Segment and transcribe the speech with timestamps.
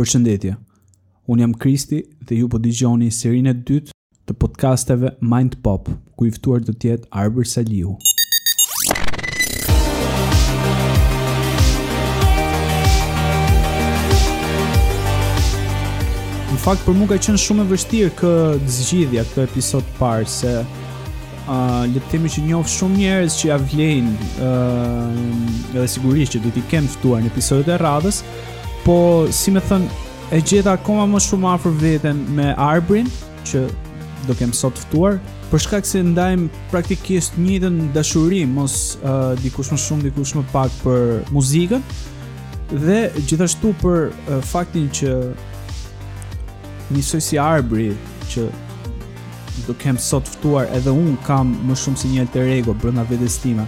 [0.00, 0.54] Përshëndetje.
[1.28, 3.94] Un jam Kristi dhe ju po dëgjoni serinë e dytë
[4.30, 7.92] të podcasteve Mind Pop, ku i ftuar do të jetë Arber Saliu.
[16.48, 18.30] Në fakt për mu ka qenë shumë e vështirë kë
[18.78, 21.50] zgjidhja këtë episod parë se uh,
[21.92, 26.42] le të themi që njoh shumë njerëz që ja vlejnë ëh uh, edhe sigurisht që
[26.48, 28.22] do t'i kem ftuar në episodet e radhës,
[28.84, 29.00] po
[29.32, 29.88] si me thënë,
[30.30, 33.08] e gjitha akoma më shumë afrë veten me Arbrin,
[33.50, 33.64] që
[34.26, 35.18] do kem sot ftuar,
[35.50, 40.76] për shkak se ndajmë praktikisht njëtën dashuri, mos uh, dikush më shumë, dikush më pak
[40.84, 41.82] për muzikën,
[42.86, 45.14] dhe gjithashtu për uh, faktin që
[46.94, 47.90] njësoj si Arbri,
[48.30, 48.46] që
[49.66, 53.40] do kem sot ftuar edhe unë kam më shumë si një alter ego brënda vetës
[53.42, 53.66] time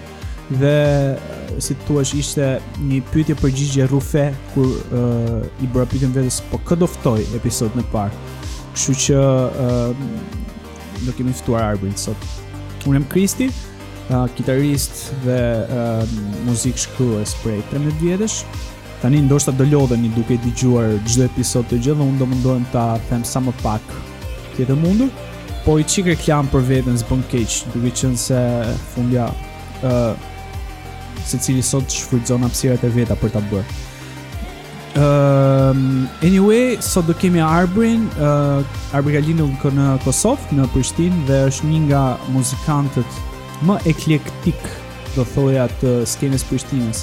[0.50, 2.46] dhe si të tuash ishte
[2.82, 4.22] një pytje përgjigje rufe
[4.54, 8.12] kur uh, i bëra në vetës po këtë doftoj episode në parë
[8.74, 12.18] kështu që uh, do kemi fëtuar arbrin sot
[12.88, 13.50] unë Kristi
[14.10, 16.02] uh, kitarist dhe uh,
[16.48, 18.40] muzik shkrues prej 13 vjetësh
[19.04, 22.66] tani ndoshta do lodheni duke i dëgjuar çdo episod të gjithë dhe unë do mundohem
[22.74, 23.94] ta them sa më pak
[24.56, 25.30] tjetë të mundur
[25.62, 28.42] po i çik reklam për veten s'bën keq duke qenë se
[28.96, 29.30] fundja
[29.84, 29.96] ë
[31.26, 33.80] se cili sot shfrytëzon hapësirat e veta për ta bërë.
[35.02, 35.86] Ehm,
[36.28, 41.80] anyway, sot do kemi Arbrin, uh, Arbri Galindo në Kosovë, në Prishtinë dhe është një
[41.86, 42.02] nga
[42.34, 43.20] muzikantët
[43.68, 44.70] më eklektik,
[45.14, 47.02] do thoya të skenës prishtinës.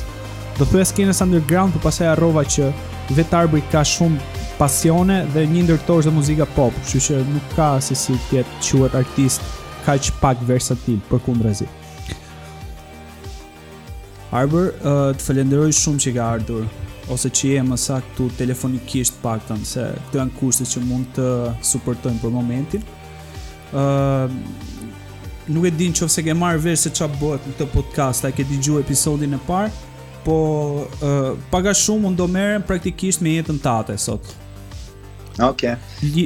[0.58, 2.72] Do thoya skenës underground, por pasaj harrova që
[3.16, 7.70] vetë Arbri ka shumë pasione dhe një ndërtorë të muzika pop, kështu që nuk ka
[7.86, 9.46] se si të jetë quhet artist
[9.86, 11.79] kaq pak versatil për kundrazit.
[14.32, 16.66] Arber, uh, të falenderoj shumë që ka ardhur
[17.16, 21.30] ose që je më sakt telefonikisht paktën se këto janë kushte që mund të
[21.72, 22.84] suportojmë për momentin.
[23.74, 24.36] ë uh,
[25.50, 28.45] nuk e di nëse ke marrë vesh se çfarë bëhet në këtë podcast, a ke
[28.52, 29.73] dëgjuar episodin e parë,
[30.28, 30.38] po
[30.86, 34.30] uh, paga shumë mund do merrem praktikisht me jetën tate sot.
[35.42, 35.64] Ok,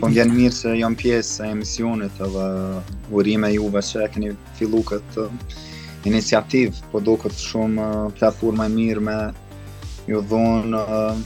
[0.01, 2.49] po më gjenë mirë se jam pjesë e emisionit edhe
[3.13, 5.61] urime juve që e keni fillu këtë uh
[6.09, 7.87] iniciativë, po do këtë shumë
[8.19, 9.17] platforma e mirë me
[10.09, 11.19] ju dhonë uh,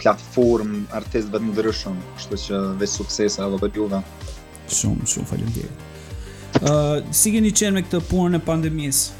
[0.00, 4.02] platformë artistëve të ndryshëm, kështu që veç suksesa dhe për juve.
[4.78, 5.86] Shumë, shumë falem Ë,
[6.66, 9.14] Uh, si geni qenë me këtë punë në pandemisë?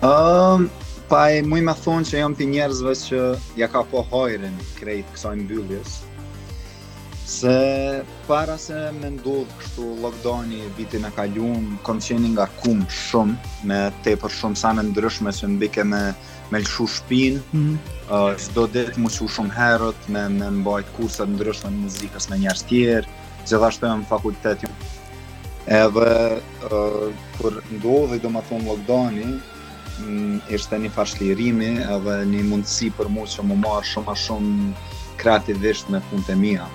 [0.00, 0.64] Uh,
[1.10, 3.20] pa e mui me thonë që jam ti njerëzve që
[3.60, 5.98] ja ka po hajrin krejtë kësa mbylljes.
[7.32, 13.38] Se para se me ndodhë kështu lockdowni vitin e kalun, kom qeni nga kum shumë,
[13.70, 16.00] me te për shumë sa në ndryshme që mbike me,
[16.52, 17.96] me lëshu shpinë, mm -hmm.
[18.16, 22.62] uh, do detë mu shumë herët, me, me mbajt kurset ndryshme në muzikës me njerës
[22.68, 23.16] tjerë,
[23.48, 24.70] gjithashtu e në fakultet ju.
[25.80, 26.12] Edhe
[26.68, 29.26] uh, kër ndodhë i do ma thonë lockdowni,
[30.58, 34.72] ishte një fashlirimi edhe një mundësi për mu që më marë shumë a shumë
[35.16, 36.68] kreativisht me punët e mija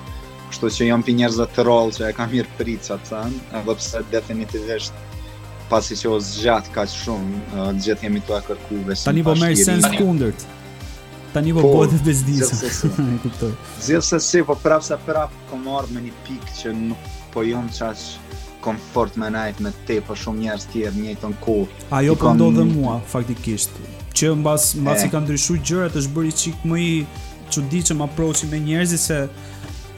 [0.52, 3.40] kështu që jam për njerëzve të rollë që e kam mirë pritë sa të thënë,
[3.60, 5.02] edhe pse definitivisht
[5.68, 8.96] pasi që o zgjat ka shumë, uh, gjithë jemi të a kërkuve.
[9.08, 10.46] Tani po merë sens kundërt.
[11.34, 13.50] Tani po, po bëhet të bezdisë.
[13.84, 17.68] Zjesë se po prapë se prapë kom po me një pikë që nuk po jam
[17.68, 18.06] qaq
[18.64, 21.86] komfort me najt me te po shumë njerëz tjerë njëton të kohë.
[22.00, 22.56] Ajo po kom...
[22.56, 23.76] dhe mua, faktikisht.
[24.18, 26.90] Që mbas, mbas i kanë ndryshu gjërat është bëri qikë më i
[27.52, 28.08] që di që më
[28.50, 29.20] me njerëzi se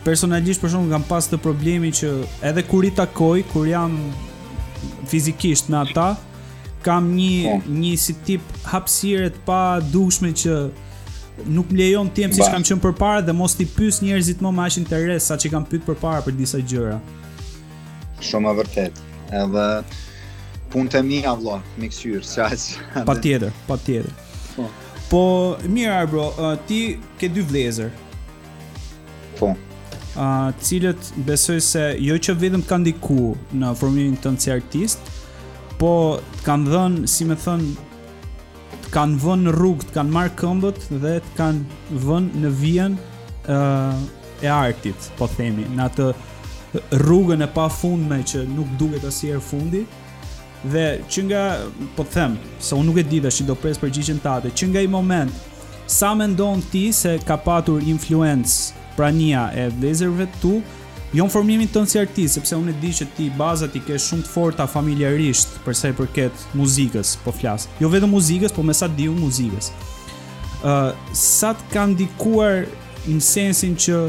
[0.05, 2.11] personalisht për shumë kam pas të problemi që
[2.51, 3.97] edhe kur i takoj, kur jam
[5.11, 6.13] fizikisht me ata,
[6.85, 7.75] kam një, po.
[7.83, 10.55] një si tip hapsiret pa dukshme që
[11.51, 14.01] nuk më lejon të jem si që kam qenë për para dhe mos t'i pys
[14.05, 16.97] njerëzit më ma është interes sa që kam pyet për para për disa gjëra.
[18.25, 19.03] Shumë e vërtet.
[19.41, 19.65] Edhe
[20.73, 23.05] punë mi mija, vlo, miksyrë, se aqë.
[23.09, 24.13] Pa tjetër, pa tjetër.
[24.57, 24.67] Po,
[25.11, 25.23] po
[25.69, 26.27] mirë, bro,
[26.69, 26.81] ti
[27.21, 27.89] ke dy vlezër,
[30.17, 33.19] uh, cilët besoj se jo që vetëm kanë diku
[33.57, 35.11] në formimin të nësi artist,
[35.81, 35.93] po
[36.37, 37.69] të kanë dhënë, si me thënë,
[38.87, 42.99] të kanë vënë në rrugë, të kanë marë këmbët dhe të kanë vënë në vijën
[43.57, 44.03] uh,
[44.45, 46.11] e artit, po themi, në atë
[47.03, 49.85] rrugën e pa që nuk duket asnjëherë fundi,
[50.73, 51.41] dhe që nga,
[51.97, 54.83] po të them, se unë nuk e dhida që do presë përgjishën tate, që nga
[54.85, 55.33] i moment,
[55.91, 60.59] sa me ndonë ti se ka patur influence, prania e vlezërve tu,
[61.17, 63.97] jo në formimin ton si artist, sepse unë e di që ti bazat i ke
[63.97, 67.71] shumë të forta familjarisht përse i përket muzikës, po flasë.
[67.81, 69.71] Jo vedo muzikës, po me sa diu muzikës.
[70.61, 72.67] Uh, sa të kanë dikuar
[73.09, 74.03] në sensin që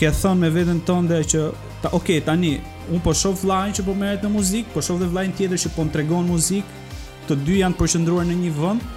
[0.00, 1.42] ke thënë me vetën tënë dhe që
[1.84, 2.56] ta, ok, tani,
[2.90, 5.72] unë po shof vlajnë që po meret në muzikë, po shof dhe vlajnë tjetër që
[5.76, 6.82] po në tregonë muzikë,
[7.30, 8.96] të dy janë përshëndruar në një vënd,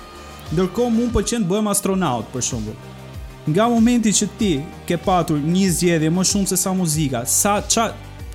[0.54, 2.74] Ndërkohë mund po qenë bëhem astronaut për shumë.
[3.48, 4.52] Nga momenti që ti
[4.88, 7.90] ke patur një zgjedhje më shumë se sa muzika, sa ça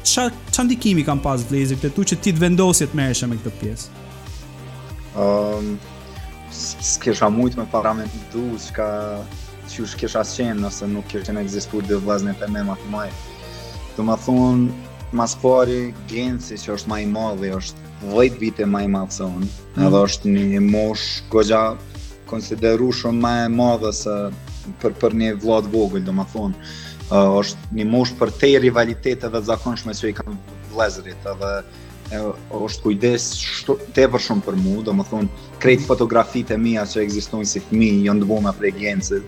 [0.05, 3.39] ça ça ndikimi kanë pas vlezit te tu që ti të vendosje të merresh me
[3.41, 4.03] këtë pjesë?
[5.17, 5.71] Ëm
[7.01, 8.89] um, shumë me para me du, s'ka
[9.69, 13.09] si ush ke qenë nëse nuk ke të ekzistuar dhe e të më të më.
[13.97, 14.69] Do të thon,
[15.13, 17.07] mas pari gjenci që është më i
[17.41, 17.79] dhe është
[18.13, 19.87] vëjt vite më i madh se unë, mm.
[19.89, 21.65] edhe është një mosh goxha
[22.29, 24.21] konsideru shumë ma e madhe se
[24.83, 26.57] për për një vllat vogël, domethënë
[27.11, 30.37] uh, është një mosh për të rivalitet edhe zakonshme që i kanë
[30.75, 31.53] vlezrit, edhe
[32.55, 37.99] është kujdes shtë për shumë për mua, domethënë krijt fotografitë mia që ekzistojnë si fëmijë
[38.07, 39.19] janë dëvona për agjencë.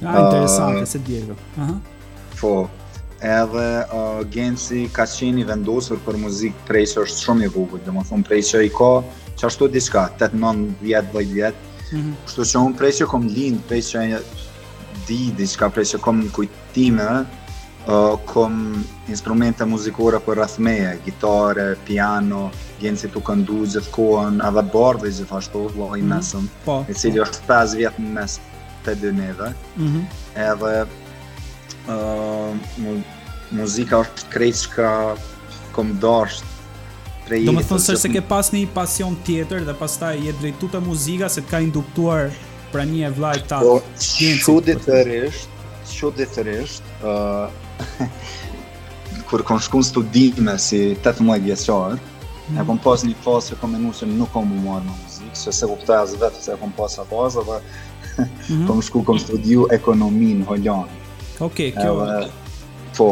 [0.00, 1.20] Ja, interesante uh, se di.
[1.20, 1.34] Aha.
[1.34, 1.76] Uh -huh.
[2.40, 2.54] Po
[3.24, 7.92] edhe uh, Genci ka qeni vendosur për muzikë prej që është shumë i vogët, dhe
[7.98, 8.94] më thonë prej që i ka
[9.40, 9.78] që ashtu 8,
[10.32, 11.52] 9, 10, 10, 10,
[11.92, 12.14] mm -hmm.
[12.26, 14.02] kështu që unë prej që kom lindë, prej që
[15.08, 18.60] di diçka prej që kom kujtime, uh, kom
[19.10, 22.46] instrumente muzikore për rathmeje, gitare, piano,
[22.82, 26.14] gjenë si tu këndu gjithë kohën, edhe bardhe gjithashtu, vloj mm -hmm.
[26.14, 26.98] mesëm, po i po.
[27.00, 27.26] cili pa.
[27.26, 28.40] është 5 vjetë në mes
[28.86, 30.48] të dy neve, mm -hmm.
[30.50, 30.86] edhe
[31.92, 32.82] uh,
[33.50, 35.16] muzika është krejtë
[35.74, 36.44] kom dorësht
[37.26, 37.46] prej jetës.
[37.46, 40.66] Do më thënë sërë se ke pas një pasion tjetër dhe pas ta jetë drejtu
[40.68, 42.30] të muzika se të ka induktuar
[42.74, 43.58] prania e vllajt ta.
[43.62, 43.78] Po,
[44.42, 45.46] çuditërisht,
[45.94, 47.08] çuditërisht, ë
[49.30, 52.54] kur kam shku në studime si 8 muaj vjeqar, mm.
[52.58, 55.36] e kom pas një fazë që kom e nusë nuk kom më marë në muzikë,
[55.38, 57.54] se se kuptaj asë vetë se e kom pas atë fazë, dhe
[58.48, 58.64] mm.
[58.70, 60.78] kom shku kom studiu ekonomi në kjo.
[62.98, 63.08] po,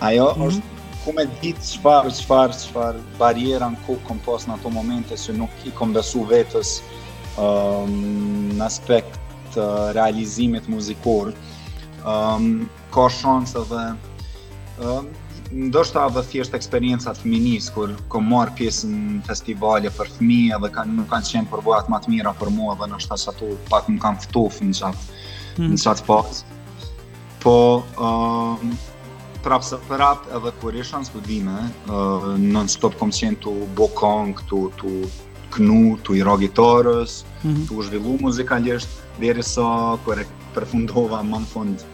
[0.00, 0.42] ajo mm.
[0.46, 0.62] është
[1.04, 5.30] ku me ditë qëfar, qëfar, qëfar barjera në ku kom pas në ato momente që
[5.40, 6.80] nuk i kom besu vetës
[7.38, 7.94] um,
[8.58, 9.18] në aspekt
[9.54, 11.30] të uh, realizimit muzikor,
[12.06, 13.84] um, ka shansë dhe
[14.88, 15.08] um,
[15.70, 20.90] ndoshta dhe thjesht eksperiencat të kur ko marrë pjesë në festivalje për fëmija dhe kan,
[20.96, 23.98] nuk kanë qenë përbojat më të mira për mua dhe në shtas ato pak më
[24.04, 25.16] kanë fëtof në qatë,
[25.62, 25.72] mm.
[25.74, 26.44] në qatë pas.
[27.42, 27.56] Po,
[28.02, 28.74] um,
[29.44, 31.56] prapë së prapë edhe kur isha në studime,
[31.94, 34.98] uh, non-stop kom qenë të bokon, të,
[35.56, 37.66] knu të i rogitorës, mm -hmm.
[37.68, 38.88] të u zhvillu muzikalisht,
[39.20, 40.24] dheri sa so, e
[40.54, 41.84] përfundova më në fund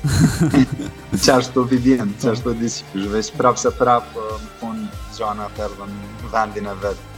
[1.24, 4.86] Qa është të vidim, qa është të disqysh, veç prap se prap më po, punë
[5.16, 7.08] gjana të erdhe në vendin e vetë.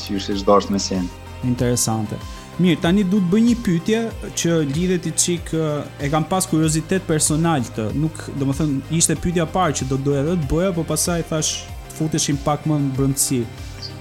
[0.00, 1.18] Që është ishtë dorsë me sjenë.
[1.50, 2.16] Interesante.
[2.60, 4.00] Mirë, tani du të bëj një pytje
[4.40, 7.90] që lidhet i qik e kam pas kuriozitet personal të.
[7.96, 10.86] Nuk, do më thënë, ishte pytja parë që do të dojë dhe të bëja, po
[10.94, 11.52] pasaj thash
[11.90, 13.42] të futeshim pak më në brëndësi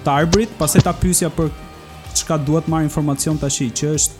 [0.05, 1.51] të arbrit, pasaj ta pysja për
[2.15, 4.15] që ka duhet marë informacion të ashi, që është,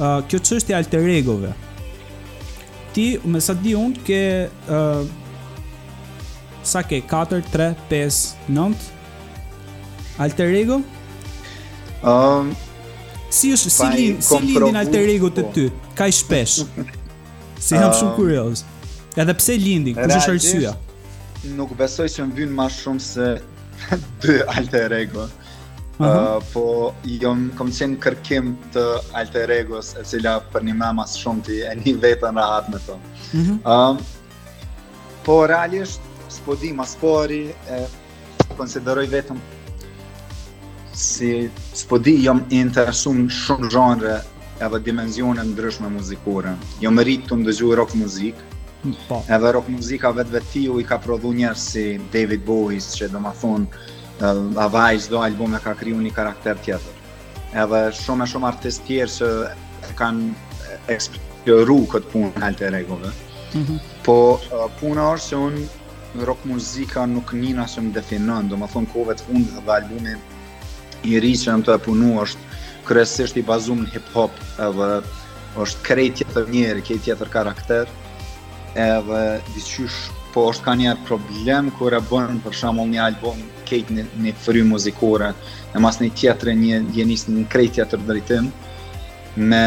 [0.00, 1.48] Uh, kjo që është e alter egove,
[2.92, 5.04] ti me sa di un ke ë uh,
[6.62, 8.00] sa ke 4 3
[8.48, 10.80] 5 9 alter ego
[12.04, 12.50] um
[13.30, 15.52] si li si li si alter ego te po.
[15.54, 16.56] ty ka i shpesh
[17.66, 18.64] si jam shumë kurioz
[19.24, 20.74] edhe pse lindin kush është arsyeja
[21.58, 23.28] nuk besoj se mbyn më shumë se
[24.22, 25.30] dy alter ego
[26.52, 28.84] po jom kom qenë kërkim të
[29.20, 32.78] alter egos e cila për një me mas shumë ti e një vetën rahat me
[32.86, 32.96] to.
[33.34, 34.00] Mm uh
[35.26, 36.00] po realisht,
[36.32, 37.82] s'po di mas pori, e
[38.56, 39.36] konsideroj vetëm
[40.96, 41.28] si
[41.76, 44.14] s'po di jom interesum shumë genre
[44.64, 46.54] edhe dimenzionet ndryshme muzikore.
[46.80, 48.40] Jom rritë të ndëgju rock muzik,
[49.10, 49.20] po.
[49.28, 51.84] edhe rock muzika vetë tiju i ka prodhu njerë si
[52.16, 53.84] David Bowie, që do më thonë
[54.22, 56.96] a vajzë do albume ka kriju një karakter tjetër.
[57.62, 59.30] Edhe shumë e shumë artist tjerë që
[59.98, 63.12] kanë eksploru këtë punë në alte regove.
[63.54, 63.78] Mm -hmm.
[64.04, 64.16] Po
[64.80, 65.64] puna është që unë
[66.18, 69.72] në rock muzika nuk njëna që më definën, do më thonë kove të fundë dhe
[69.72, 70.14] albume
[71.04, 72.38] i ri që më të punu është
[72.88, 74.90] kërësisht i bazum në hip-hop edhe
[75.62, 77.88] është krejt tjetër njerë, krejt tjetër karakter
[78.74, 83.38] edhe diqysh po është ka njerë problem kërë e bënë për shamull një album
[83.70, 85.30] kejt një, një fëry muzikore,
[85.74, 88.50] në mas një tjetër e një jenis një krej tjetër dëritim,
[89.50, 89.62] me...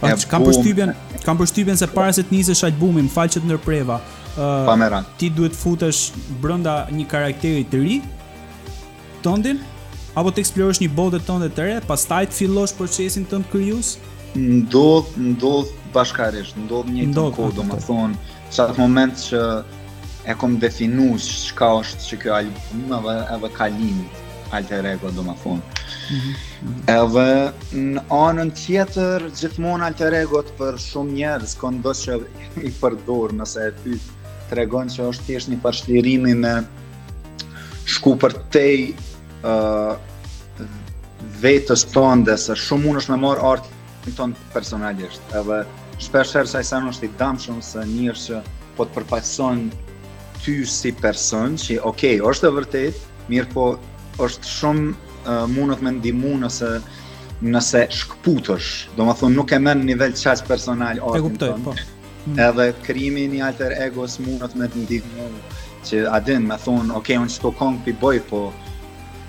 [0.00, 0.92] Pa, që kam përshtybjen,
[1.24, 3.98] kam përshtypjen se pare se të njëse shajtë bumi, më falqët nërpreva,
[4.36, 7.96] uh, ti duhet futesh brënda një karakteri të ri,
[9.24, 9.62] të ndin,
[10.18, 13.42] apo të eksplorosh një botë të ndet të re, pas taj të fillosh procesin të
[13.44, 13.94] ndë kërjus?
[14.34, 19.40] Ndodh, ndodh bashkarish, ndodh një të ndodh, në kodë, më thonë, që atë moment që
[20.26, 24.20] e kom definu shka është që kjo album edhe, edhe kalimit
[24.54, 25.80] Alterego ego do më thonë.
[26.14, 26.74] Mm -hmm.
[26.94, 27.28] Edhe
[27.94, 32.14] në anën tjetër gjithmonë Alterego të për shumë njerës kënë do që
[32.62, 33.98] i përdur nëse e ty
[34.48, 36.54] të regon që është tjesht një përshlirimi me
[37.86, 38.76] shku për tej
[39.44, 39.96] uh,
[41.42, 45.22] vetës tonë dhe se shumë unë është me marë artë në tonë personalisht.
[45.40, 45.64] Edhe
[45.98, 48.36] shpesherë sa i është i damë shumë se njërë që
[48.76, 49.68] po të përpajson
[50.44, 53.64] ty si person që ok, është e vërtet, mirë po
[54.24, 56.74] është shumë uh, mundët me ndimu nëse
[57.44, 61.62] nëse shkëputësh, do më thunë nuk e men në nivel qaq personal atë në tonë,
[61.64, 61.74] po.
[62.28, 62.38] mm.
[62.46, 65.28] edhe krimi një alter egos mundët me të ndimu
[65.88, 68.44] që adin me thunë, ok, unë që të kongë për boj, po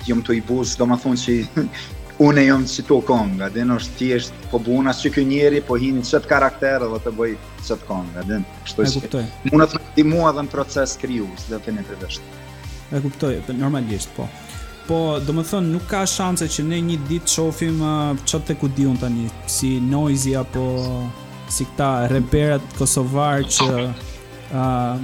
[0.07, 1.65] jëmë të i buzë, do më thunë që
[2.23, 6.03] unë e jom si to konga, dhe është po bu unë asë njeri, po hinë
[6.05, 7.33] qëtë karakter dhe të bëj
[7.65, 9.23] qëtë konga, dhe në është po po të kuptoj.
[9.51, 12.17] Munë të ti mua dhe në proces kryus, dhe të një të
[12.95, 14.27] E kuptoj, normalisht, po.
[14.87, 17.79] Po, do më thënë, nuk ka shanse që ne një ditë shofim
[18.23, 20.67] qëtë të ku di të tani, si Noizi apo
[21.51, 23.65] si këta reperat kosovar që
[24.53, 24.95] uh,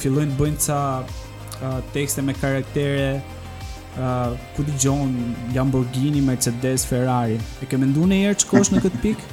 [0.00, 3.22] fillojnë të bëjnë ca uh, tekste me karaktere,
[4.54, 7.38] ku di gjon Lamborghini, Mercedes, Ferrari.
[7.62, 9.28] E ke menduar në herë çkosh në këtë pikë?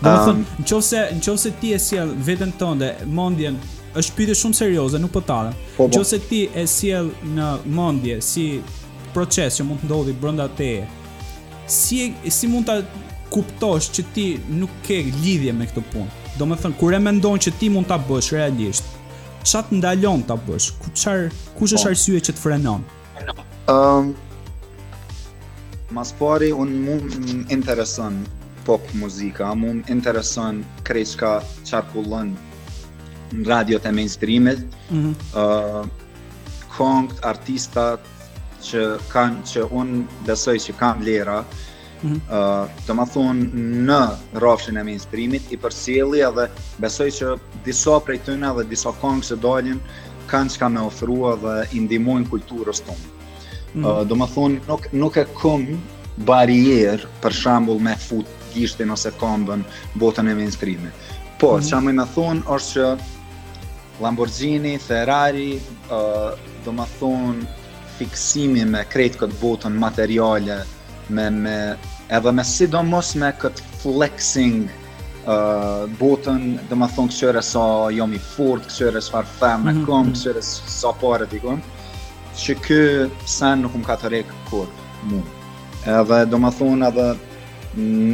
[0.00, 3.58] Do të thonë, nëse nëse ti e sjell veten tënde mendjen
[4.00, 5.56] është pyetje shumë serioze, nuk po tallem.
[5.76, 5.90] Po, po.
[6.00, 8.46] Nëse ti e sjell në mendje si
[9.14, 10.86] proces që mund të ndodhi brenda teje,
[11.66, 12.78] si si mund ta
[13.30, 14.26] kuptosh që ti
[14.58, 16.16] nuk ke lidhje me këtë punë?
[16.40, 18.88] Do të thonë, kur e mendon që ti mund ta bësh realisht,
[19.44, 20.72] çfarë të ndalon ta bësh?
[20.80, 21.92] Ku çfarë kush është po.
[21.92, 22.84] arsye që të frenon?
[23.68, 24.14] Um,
[25.92, 28.18] Mas pari, unë mu më interesën
[28.62, 31.32] pop muzika, mu më interesën krej qka
[31.66, 32.28] qarkullën
[33.34, 35.14] në radio të mainstreamit, mm -hmm.
[35.42, 35.82] uh,
[36.78, 37.98] kongët, artistat
[38.62, 43.42] që, kanë që unë besoj që kam lera, uh, të më thunë
[43.90, 44.00] në
[44.46, 46.44] rafshin e mainstreamit, i përseli edhe
[46.80, 47.34] besoj që
[47.66, 49.78] disa prej tëna dhe disa kongës që dalin,
[50.30, 53.18] kanë që ka me ofrua dhe indimojnë kulturës tonë.
[53.76, 54.04] Mm.
[54.08, 55.64] do më thonë, nuk, nuk e kum
[56.26, 59.60] barier për shambull me fut gishtin ose kombën
[59.94, 60.88] botën e mainstream
[61.38, 61.62] Po, mm.
[61.68, 65.60] që a më më thonë, është që Lamborghini, Ferrari,
[66.64, 67.50] do më thonë,
[68.00, 70.56] fiksimi me krejtë këtë botën materiale,
[71.12, 71.56] me, me,
[72.10, 74.64] edhe me sidomos me këtë flexing
[75.28, 77.64] uh, botën, do më thonë, kësërë sa
[77.96, 79.84] jomi Ford, kësërë sa farfem, me mm -hmm.
[79.86, 80.42] kom, kësërë
[80.80, 81.58] sa pare, t'i uh,
[82.38, 82.78] që kë
[83.28, 84.68] sen nuk më ka të rekë kur
[85.10, 85.20] mu.
[85.86, 87.06] Edhe do më thunë edhe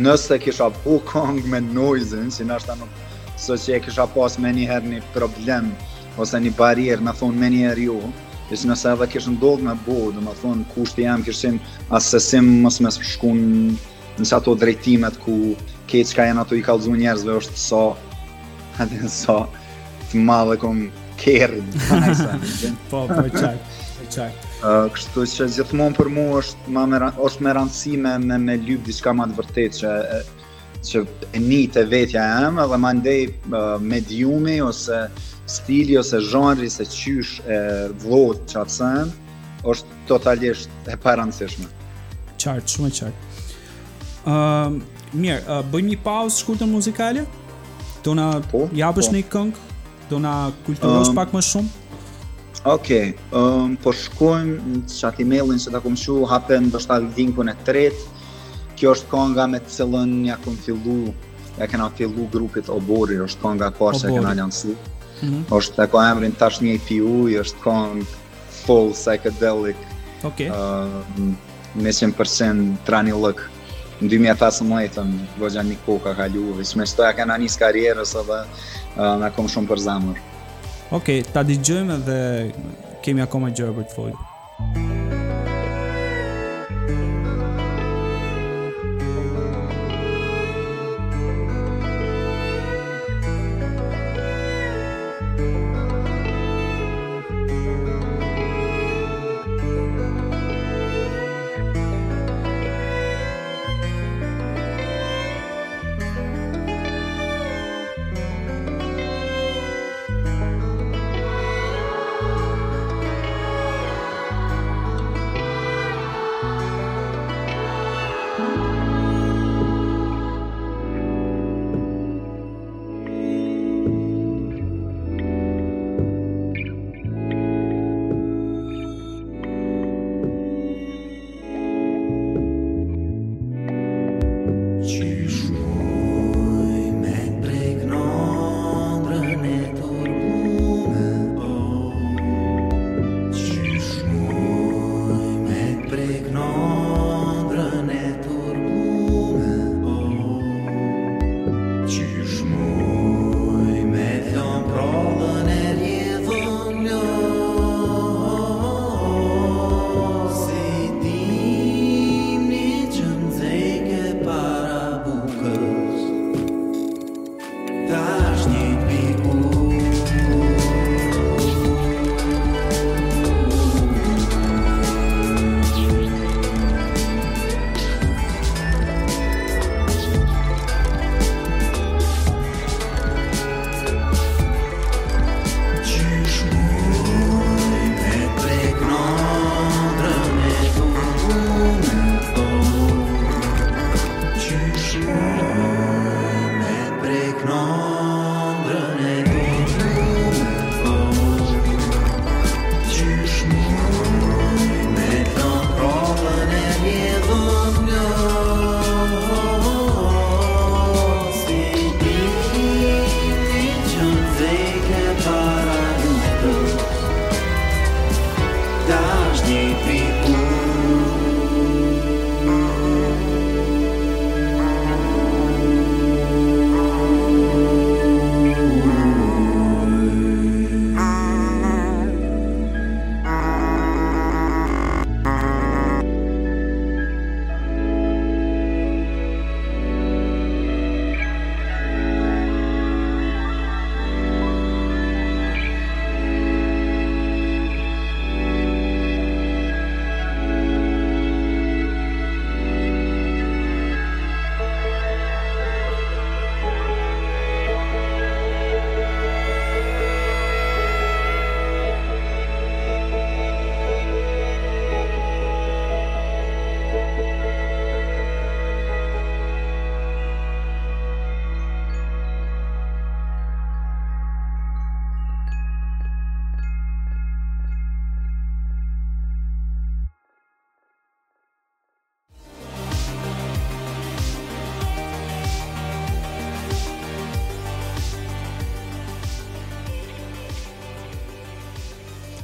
[0.07, 3.03] nëse kisha po kong me noizën, si nështë nuk
[3.37, 5.73] së që e kisha pas me njëherë një problem
[6.17, 7.99] ose një barirë, me thunë me njëherë jo,
[8.55, 11.57] Is nëse edhe kishë ndodhë me bo, dhe më thonë, kushti jam kishim
[11.99, 15.35] asesim mësë me shku nëse ato drejtimet ku
[15.91, 18.23] keqë ka janë ato i kalzu njerëzve është sa, so,
[18.85, 20.85] adhe sa, so, të madhe kom
[21.19, 21.75] kërën.
[22.95, 23.59] po, po, qaj
[24.07, 24.31] i qaj.
[24.63, 28.57] Uh, kështu që gjithmonë për mu është, ma me, është me rëndësi me, me, me
[28.63, 29.93] lypë diçka më të vërtetë që,
[30.91, 31.03] që
[31.37, 35.03] e një të vetja e më dhe ma ndej uh, mediumi ose
[35.49, 37.59] stili ose zhonri se qysh e
[38.03, 39.13] vlot që atësën,
[39.71, 41.69] është totalisht e parëndësishme.
[42.43, 43.33] Qartë, shumë qartë.
[44.27, 44.79] Uh,
[45.15, 47.23] mirë, uh, bëjmë një pausë shkurtën muzikale?
[48.07, 49.15] Do na po, japësh po.
[49.19, 49.65] një këngë?
[50.11, 50.33] Do na
[50.67, 51.85] kulturosh um, pak më shumë?
[52.67, 57.51] Ok, um, po shkojmë në ati mailin që ta kom shu, hapen do bështat linkën
[57.53, 58.27] e tretë,
[58.77, 61.13] kjo është ka nga me të cilën ja kom fillu,
[61.61, 65.45] ja kena fillu grupit Obori, është ka nga parë që ja kena ljansu, mm -hmm.
[65.61, 68.03] është e ka emrin tash një api uj, është ka në
[68.65, 69.77] full psychedelic,
[70.31, 70.51] okay.
[70.51, 71.37] uh, um,
[71.85, 73.41] me 100% trani lëk,
[74.03, 78.13] Në 2005 më ejtëm, vëgja një koka ka ljuhë, që me shtoja ka njës karierës
[78.21, 78.41] edhe
[79.21, 80.21] në um, kom shumë për zamërë.
[80.95, 82.19] Ok, ta dëgjojmë dhe
[83.03, 84.27] kemi akoma gjëra për të thënë.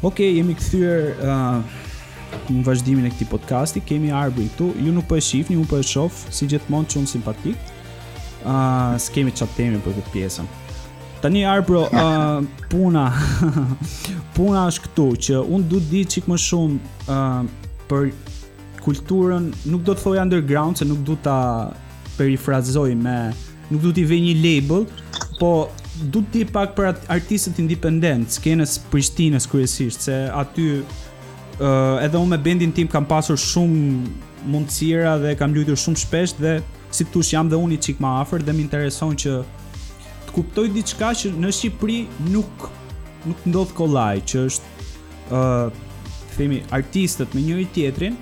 [0.03, 1.61] Ok, jemi këthyër uh,
[2.51, 5.69] në vazhdimin e këti podcasti, kemi Arbri këtu, ju nuk për po e shifni, unë
[5.71, 7.69] për po e shof, si gjithmonë që unë simpatik,
[8.41, 10.49] uh, s'kemi qatë temi për këtë pjesëm.
[11.23, 13.05] Tani Arbro, uh, puna,
[14.35, 18.09] puna është këtu, që unë du të di qikë më shumë uh, për
[18.83, 21.37] kulturën, nuk do të thoi underground, se nuk du të
[22.17, 23.21] perifrazoj me,
[23.71, 24.83] nuk du t'i vej një label,
[25.38, 25.53] po
[26.00, 30.85] du të di pak për atë artistët independent, skenës Prishtinës kryesisht, se aty ë
[31.61, 36.37] uh, edhe unë me bendin tim kam pasur shumë mundësira dhe kam luajtur shumë shpesh
[36.40, 36.55] dhe
[36.92, 39.37] si thosh jam dhe unë i çik më afër dhe më intereson që
[40.26, 41.98] të kuptoj diçka që në Shqipëri
[42.33, 42.68] nuk
[43.28, 44.88] nuk ndodh kollaj, që është
[45.28, 45.83] ë uh,
[46.33, 48.18] themi artistët me njëri tjetrin ë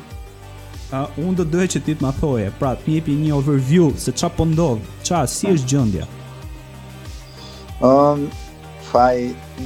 [1.21, 4.29] unë do dohe që ti të më thoje, pra të mi një overview se qa
[4.37, 6.07] po ndodhë, qa, si është gjëndja?
[7.81, 8.25] Um, ehm,
[8.91, 9.15] faj,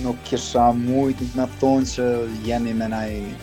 [0.05, 2.09] nuk kisha mujtë të më thonë që
[2.47, 3.39] jemi me nëjë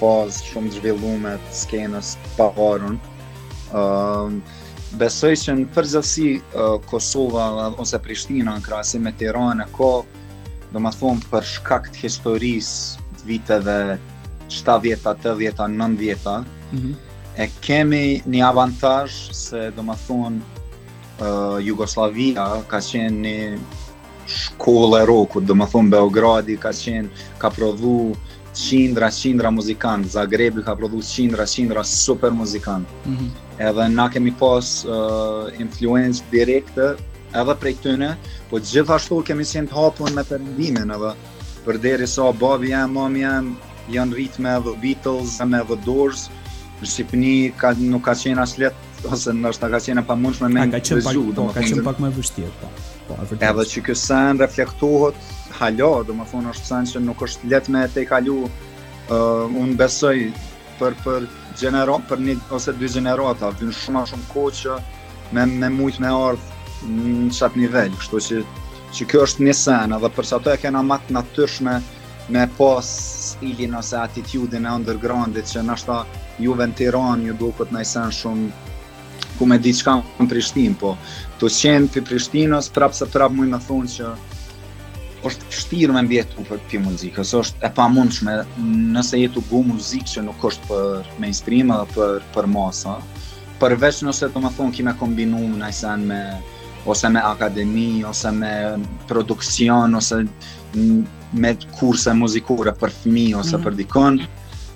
[0.00, 2.96] fazë shumë zhvillume të skenës pahorën.
[3.76, 4.40] Um, ehm,
[4.94, 6.26] Besoj që në përgjësi
[6.86, 7.46] Kosova
[7.82, 9.88] ose Prishtina në krasi me Tirana ka
[10.70, 12.68] do më thonë për shkakt historis
[13.18, 13.74] të viteve
[14.52, 16.94] 7-10-9-10 mm -hmm.
[17.42, 23.58] e kemi një avantaj se do më thonë uh, Jugoslavia ka qenë një
[24.26, 28.18] shkollë e roku do më thonë Beogradi ka qenë ka prodhu uh,
[28.56, 32.88] qindra, qindra muzikant, Zagrebi ka prodhu qindra, qindra super muzikant.
[33.04, 33.28] Mm -hmm.
[33.68, 36.96] Edhe na kemi pas uh, influence direkte
[37.36, 38.10] edhe prej këtëne,
[38.50, 41.12] po gjithashtu kemi qenë të hapun me përndimin edhe
[41.64, 43.52] për deri sa babi jam, mami jam,
[43.94, 46.26] janë rrit me The Beatles, me The Doors,
[46.82, 50.60] në Shqipëni ka, nuk ka qenë as letë, ose nështë ka qenë pa mundshme me
[50.66, 51.24] në vëzhu.
[51.54, 52.68] Ka qenë pak, po, me vështirë, po.
[53.08, 53.14] po
[53.46, 55.20] edhe që kësën reflektohet
[55.58, 59.76] halo, do më thonë është sen që nuk është let me te kalu, uh, unë
[59.80, 60.16] besoj
[60.80, 64.74] për, për, genero, për një ose dy generata, vynë shumë a shumë koqë
[65.36, 68.40] me, me mujtë me ardhë në qatë nivel, kështu që,
[68.98, 71.78] që kjo është një sen, edhe përse ato e kena matë natyrshme
[72.34, 72.86] me pas
[73.32, 76.02] stilin ose atitudin e undergroundit që nështë ta
[76.44, 78.46] juve në Tiran ju do këtë nëjsen shumë
[79.38, 80.92] ku me di në Prishtin, po
[81.38, 84.12] të qenë për Prishtinës prapë se prapë mujë me thunë që
[85.30, 88.34] është vështirë me mbjetu për këtë muzikë, është e pamundshme
[88.96, 92.96] nëse jetu bu muzikë që nuk është për mainstream apo për, për masa,
[93.60, 96.20] përveç nëse të më thonë ki me në ajsen me
[96.86, 98.52] ose me akademi, ose me
[99.10, 100.20] produksion, ose
[101.42, 103.64] me kurse muzikore për fmi, ose mm -hmm.
[103.64, 104.20] për dikon,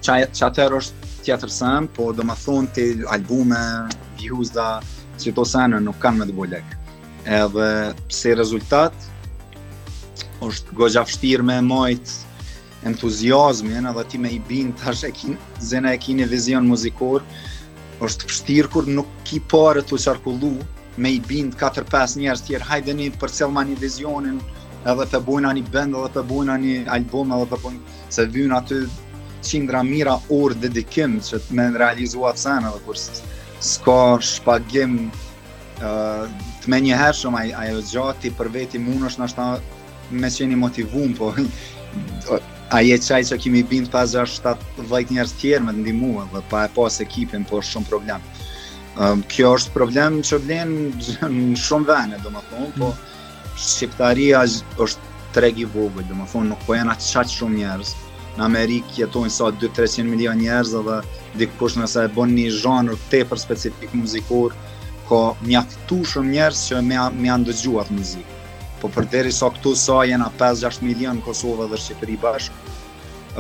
[0.05, 2.85] që atër është tjetër sen, po do më thonë ti
[3.15, 3.61] albume,
[4.19, 4.71] views dhe
[5.23, 6.69] që to senë nuk kanë me të bolek.
[7.25, 8.93] Edhe se rezultat,
[10.49, 12.13] është goxha vështirë me mojt
[12.91, 15.37] entuziasmi, edhe dhe ti me i bind tash e kin,
[15.73, 17.25] zena e kini vizion muzikor,
[18.05, 20.55] është pështirë kur nuk ki pare të qarkullu
[20.97, 24.41] me i bind 4-5 njerës tjerë, hajde një për cilma një vizionin
[24.89, 28.57] edhe të bojna një band, edhe të bojna një album, edhe të bojna se vynë
[28.57, 28.81] aty
[29.45, 33.99] qindra mira orë dedikim që të me realizuat sen edhe kur s'ka
[34.31, 34.97] shpagim
[35.81, 39.47] të me një ajo gjati për veti mund është në
[40.13, 41.33] me qeni motivum, po
[42.75, 46.43] a je qaj që kemi bind pas gjash shtatë njerës tjerë me të ndimua, dhe
[46.51, 48.23] pa e pas ekipin, po shumë problem.
[49.31, 53.09] kjo është problem që vlenë në shumë vene, do më thonë, po mm.
[53.61, 54.43] Shqiptaria
[54.81, 57.93] është treg i vogël, do më thonë, nuk po janë atë qaqë shumë njerës.
[58.37, 60.99] Në Amerikë jetojnë sa 2-300 milion njerës dhe
[61.43, 64.55] dikush nëse e bon një zhanër tepër specifik muzikor,
[65.09, 68.40] ka mjaftu shumë njerës që me, me dëgjuat muzikë
[68.81, 72.77] po për deri sa këtu sa jena 5-6 milion në Kosovë dhe Shqipëri bashkë,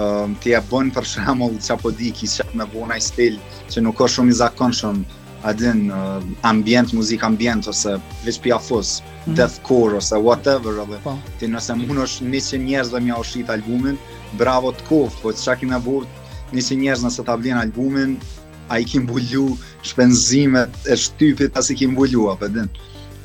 [0.02, 3.38] um, të ja bën për shemull që apo di ki që me bëna i stil
[3.72, 5.18] që nuk është shumë i zakon shumë
[5.50, 7.94] adin uh, ambient, muzik ambient ose
[8.26, 9.34] veç pia mm -hmm.
[9.40, 11.12] deathcore ose whatever edhe po.
[11.38, 13.96] ti nëse mun është 100 njerëz dhe mja o shqit albumin
[14.40, 16.06] bravo të kofë, po që ki me bëhë
[16.52, 18.20] 100 njerëz nëse ta vlin albumin
[18.68, 22.68] a i kim bullu shpenzimet e shtypit as i kim bullu apë po din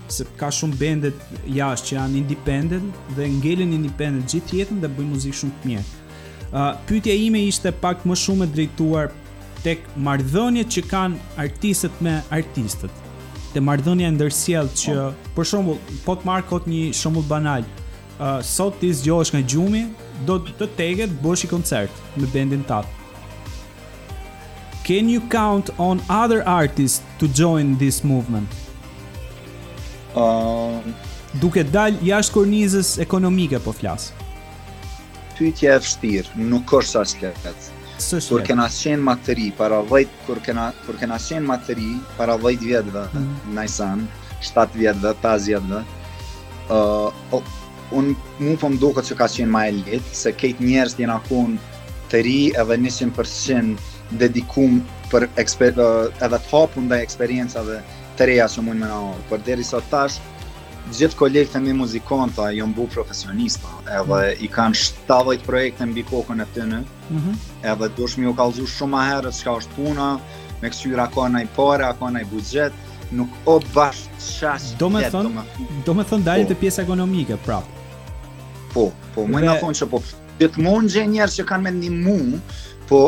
[0.10, 5.14] Se ka shumë bendet jashtë që janë independent dhe ngelen independent gjithë jetën dhe bëjnë
[5.14, 5.88] muzikë shumë të mirë.
[6.50, 9.12] Uh, pyetja ime ishte pak më shumë e drejtuar
[9.62, 13.06] tek marrëdhëniet që kanë artistët me artistët.
[13.54, 15.14] Te marrëdhënia ndërsjellë që oh.
[15.38, 17.64] për shembull, po të marr kot një shembull banal,
[18.20, 19.86] uh, sot ti zgjohesh nga gjumi,
[20.28, 22.88] do të teget bësh i koncert me bendin tat.
[24.84, 28.50] Can you count on other artists to join this movement?
[30.18, 30.82] Uh,
[31.42, 34.10] duke dal jashtë kornizës ekonomike po flas.
[35.38, 37.70] Pyetja e vështirë, nuk ka sa sklet.
[38.00, 41.58] Kur kena qenë më të ri, para 10 kur kena kur kena qenë më
[42.18, 43.56] para 10 vjetëve, mm -hmm.
[43.60, 44.08] nëse an
[44.42, 45.84] 7 vjetëve, 5 vjetëve,
[46.72, 47.40] uh,
[47.98, 48.14] unë
[48.46, 51.56] mu pëm po duke që ka qenë ma e litë, se këtë njerës djena kun
[52.12, 53.74] të ri edhe njësim përshin
[54.22, 54.80] dedikum
[55.12, 57.80] për eksper, eh, edhe të hapun dhe eksperiencave
[58.18, 59.24] të reja që mund me në orë.
[59.32, 60.20] Për deri sot tash,
[60.94, 64.44] gjithë kolegët e mi muzikanta, të bu profesionista, edhe mm.
[64.48, 67.50] i kanë 70 projekte mbi kokën e të në, mm -hmm.
[67.74, 70.08] edhe dush mi u kalëzhu shumë a herët që ka është puna,
[70.62, 72.74] me kësyra ka nëj pare, ka nëj budget,
[73.12, 74.80] nuk o bashkë qashë jetë.
[74.80, 75.42] Do me thënë,
[75.86, 76.54] do me thënë dalin po.
[76.54, 77.79] të pjesë ekonomike prapë
[78.74, 80.02] po, po, më nga thonë që po,
[80.40, 82.18] dhe të mund gje njerë që kanë me një mu,
[82.90, 83.04] po,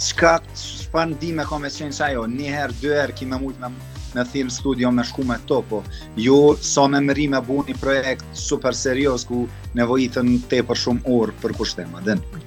[0.00, 3.30] qka, qpa në di me ka me qenë që ajo, një herë, dy herë, ki
[3.30, 3.72] me mujt me,
[4.16, 5.82] me thim studio me shku me to, po,
[6.14, 6.38] ju, jo,
[6.72, 9.44] sa me mëri me bu një projekt super serios, ku
[9.78, 12.46] nevojitën te për shumë orë për kushtema, dhe në.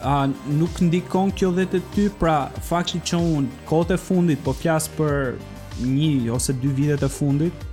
[0.00, 0.24] A,
[0.56, 5.34] nuk ndikon kjo dhe të ty, pra, fakti që unë, kote fundit, po fjasë për
[5.80, 7.66] një ose dy vitet e fundit,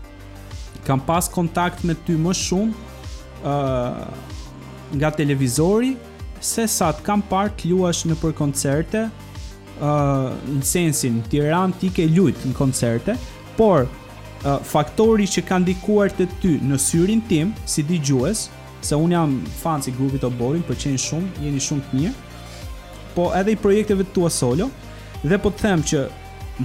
[0.88, 2.87] kam pas kontakt me ty më shumë
[4.92, 5.98] nga televizori
[6.42, 9.06] se sa të kam parë të luash në për koncerte
[9.82, 13.18] uh, në sensin tiran ti ke lujt në koncerte
[13.58, 18.48] por uh, faktori që kanë dikuar të ty në syrin tim si di gjues
[18.86, 23.14] se unë jam fan si grupit o borin për qenë shumë, jeni shumë të mirë
[23.18, 24.70] po edhe i projekteve të tua solo
[25.26, 26.06] dhe po të them që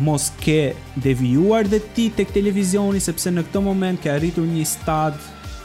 [0.04, 5.16] mos ke devijuar dhe ti tek televizioni sepse në këtë moment ke arritur një stad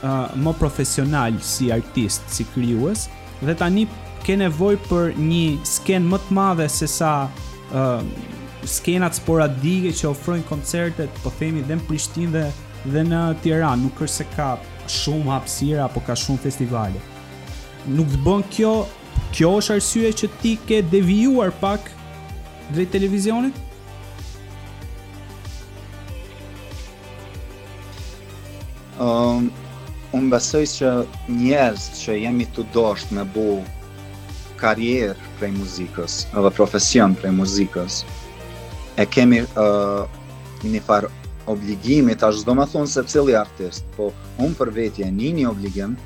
[0.03, 3.09] më profesional si artist, si krijues
[3.41, 3.85] dhe tani
[4.25, 7.29] ke nevojë për një sken më të madhe se sa
[7.73, 8.01] uh,
[8.65, 12.45] skenat sporadike që ofrojnë koncertet, po themi dhe në Prishtinë dhe,
[12.91, 14.57] dhe në Tiranë, nuk është se ka
[14.87, 16.99] shumë hapsira apo ka shumë festivale.
[17.87, 18.73] Nuk të bën kjo,
[19.31, 21.93] kjo është arsye që ti ke devijuar pak
[22.73, 23.61] drejt televizionit?
[28.97, 29.51] Um,
[30.15, 30.91] unë besoj që
[31.41, 33.43] njerëz që jemi të dosht me bu
[34.61, 37.99] karrierë prej muzikës edhe profesion prej muzikës
[38.97, 40.05] e kemi uh,
[40.63, 41.11] një farë
[41.51, 44.09] obligimi ta shdo me thonë se cili artist po
[44.41, 45.97] unë për vetje një një obligim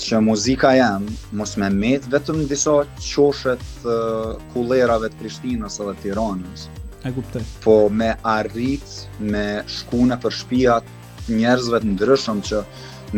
[0.00, 1.06] që muzika jam
[1.38, 6.68] mos me met vetëm në disa qoshet uh, kulerave të krishtinës edhe Tironës
[7.62, 10.94] po me arrit me shku në përshpijat
[11.34, 12.60] njerëzve të ndryshëm që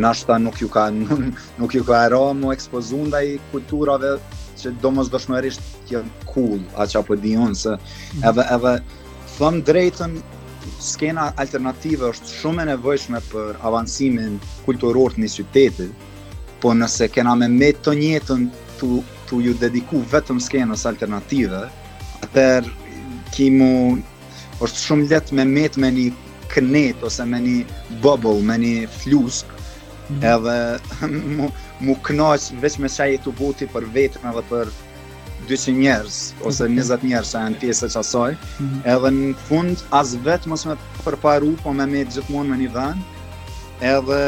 [0.01, 0.89] nashta nuk ju ka
[1.61, 4.17] nuk ju ka rëmu ekspozuar ai kulturave
[4.59, 8.25] që domosdoshmërisht kjo cool a çapo po di unë se mhm.
[8.29, 8.73] edhe edhe
[9.39, 10.19] thëm drejtën
[10.83, 15.89] skena alternative është shumë e nevojshme për avancimin kulturor të një qyteti
[16.61, 21.63] po nëse kena me me të njetën tu ju dediku vetëm skenës alternative
[22.27, 22.75] atëherë
[23.35, 23.71] kimu
[24.65, 25.45] është shumë lehtë me
[25.85, 26.11] me një
[26.53, 27.57] kënet ose me një
[28.05, 30.29] bubble, me një flusk mm -hmm.
[30.33, 30.79] edhe
[31.39, 31.49] mu,
[31.87, 34.71] mu knaq veç me qaj e të buti për vetën edhe për
[35.51, 36.17] 200 njerës
[36.49, 38.81] ose mm 20 njerës që e në pjesë e qasaj mm -hmm.
[38.95, 43.03] edhe në fund as vetë mos me përparu po me me gjithmonë me një dhenë
[43.97, 44.21] edhe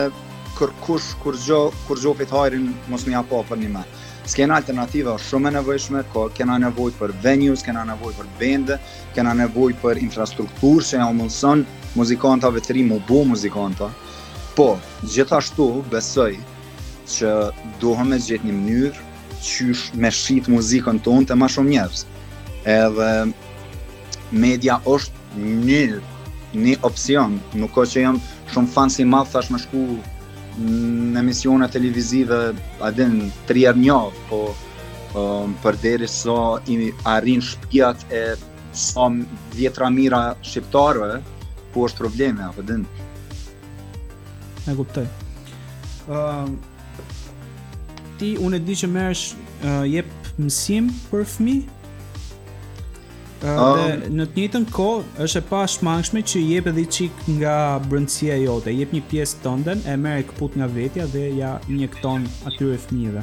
[0.60, 3.99] kërkush kur gjo, kur gjo fitarin mos me ja po për një metë
[4.30, 8.76] skena alternative është shumë e nevojshme, ko kena nevojë për venues, kena nevojë për bende,
[9.16, 11.64] kena nevojë për infrastrukturë që janë mundson
[11.98, 13.88] muzikantëve të rinë të muzikanta.
[14.56, 14.68] Po,
[15.14, 16.30] gjithashtu besoj
[17.14, 17.32] që
[17.82, 19.08] duhet të gjithë një mënyrë
[19.40, 22.06] qysh me shit muzikën tonë të më shumë njerëz.
[22.78, 23.10] Edhe
[24.46, 25.84] media është një
[26.60, 28.16] një opsion, nuk ka që jam
[28.52, 29.84] shumë fan si madh tash më shku
[30.60, 32.52] në emisione televizive
[32.84, 33.96] a din tri er një
[34.28, 34.40] po
[35.16, 36.36] um, për deri sa so,
[36.70, 38.24] i arrin shpijat e
[38.72, 39.08] sa so,
[39.56, 41.20] vjetra mira shqiptarëve
[41.74, 42.84] po është probleme a din
[44.70, 46.56] e guptoj uh, um,
[48.20, 51.58] ti unë e di që mërsh uh, jep mësim për fëmi,
[53.40, 53.72] Ah.
[53.76, 57.52] dhe në të njëtën kohë është e pa shmangshme që jep edhe i nga
[57.86, 61.88] brëndësia jote Jep një pjesë të ndën, e mere këput nga vetja dhe ja një
[61.94, 63.22] këton atyre e fmive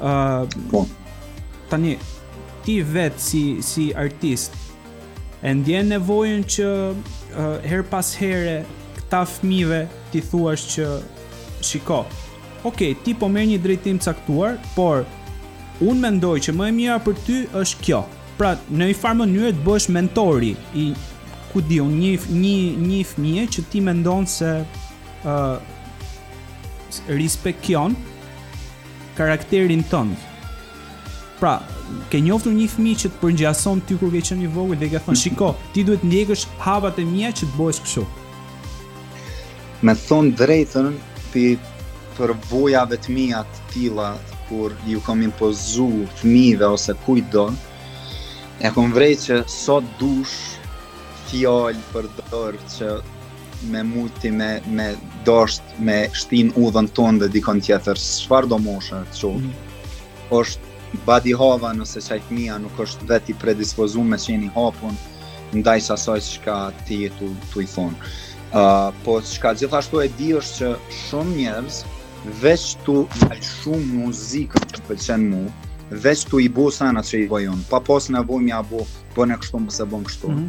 [0.00, 0.86] uh, Po
[1.68, 1.98] Tani,
[2.64, 4.56] ti vetë si, si artist
[5.44, 8.62] E ndjenë nevojën që uh, her pas here
[9.02, 9.84] këta fmive
[10.16, 10.86] ti thuash që
[11.60, 12.06] shiko
[12.64, 15.04] Okej, okay, ti po merë një drejtim caktuar, por
[15.84, 19.50] Unë mendoj që më e mira për ty është kjo Pra, në një farë mënyrë
[19.56, 20.82] të bësh mentori i
[21.52, 22.56] ku di unë një një
[22.88, 25.54] një fëmijë që ti mendon se ë uh,
[27.08, 27.94] respekton
[29.16, 30.20] karakterin tënd.
[31.40, 31.54] Pra,
[32.12, 35.00] ke njoftur një fëmijë që të përngjason ti kur ke qenë i vogël dhe ke
[35.06, 38.04] thënë, "Shiko, ti duhet ndjekësh hapat e mia që të bësh kështu."
[39.84, 40.92] Me thon drejtën
[41.32, 41.46] ti
[42.18, 44.10] për vojave të mia të tilla
[44.50, 45.50] kur ju kam të
[46.20, 47.56] fëmijëve ose kujt donë
[48.60, 50.56] e kom vrej që sot dush
[51.28, 52.92] fjallë për dërë që
[53.72, 54.86] me muti, me, me
[55.26, 59.52] dasht, me shtin u tonë dhe dikon tjetër, shfar do moshe të mm.
[60.38, 62.20] është badi hava nëse qaj
[62.64, 64.96] nuk është veti predispozu me qeni i hapun,
[65.52, 67.28] ndaj sa asaj që ka ti e tu,
[67.60, 67.96] i thonë.
[68.56, 71.82] Uh, po që gjithashtu e di është që shumë njerëz,
[72.40, 75.44] veç tu me shumë muzikën që pëllqen mu,
[75.90, 78.82] veç të i bo sana që i bojon, pa pos në bo mja bo,
[79.14, 80.28] po bo në kështu më se bo në kështu.
[80.28, 80.48] Mm -hmm.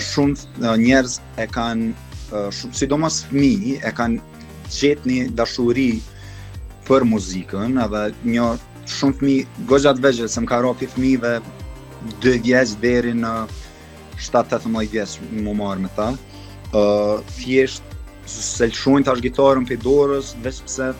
[0.00, 0.36] shumë
[0.80, 1.90] njerëz e kanë,
[2.30, 3.50] shumë, sidomos mi,
[3.84, 4.20] e kanë
[4.68, 6.00] qetë një dashuri
[6.86, 8.46] për muzikën, edhe një
[8.88, 9.34] shumë fmi,
[9.68, 11.40] gëzat vegjë, se më ka ropi fmive,
[12.22, 13.34] dë vjesë dheri në
[14.16, 16.08] 7-18 vjesë më marrë me ta.
[17.36, 17.82] Fjesht, thjesht,
[18.26, 20.94] se lëshojnë tash gitarën për dorës, vesh pëse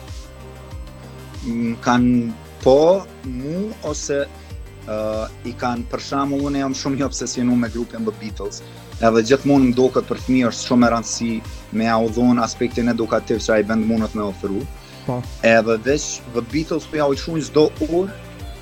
[1.45, 7.61] mm, kanë po mu ose uh, i kanë për shkakun unë jam shumë i obsesionuar
[7.61, 8.63] me grupin The Beatles
[9.05, 11.31] edhe gjithmonë më duket për fëmijë është shumë e rëndësi
[11.77, 11.99] me ja
[12.47, 14.63] aspektin edukativ që ai vend mundot me ofru
[15.05, 18.15] po edhe veç The Beatles po ja i shuin çdo orë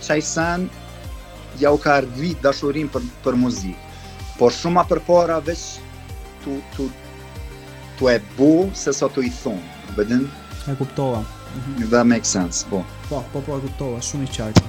[0.03, 0.67] çaj san
[1.61, 5.63] ja u ka ardhi dashurinë për për muzikë por shumë më përpara veç
[6.43, 6.89] tu tu
[7.97, 9.63] tu e bu se sa tu i thon
[9.95, 10.27] vetëm
[10.71, 11.23] e kuptova
[11.55, 11.89] Mhm.
[11.89, 12.83] That makes sense, po.
[13.09, 14.63] Po, po, po, e kuptova, shumë i qartë.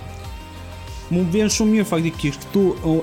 [1.12, 2.94] Mu vjen shumë mirë faktikisht, këtu o,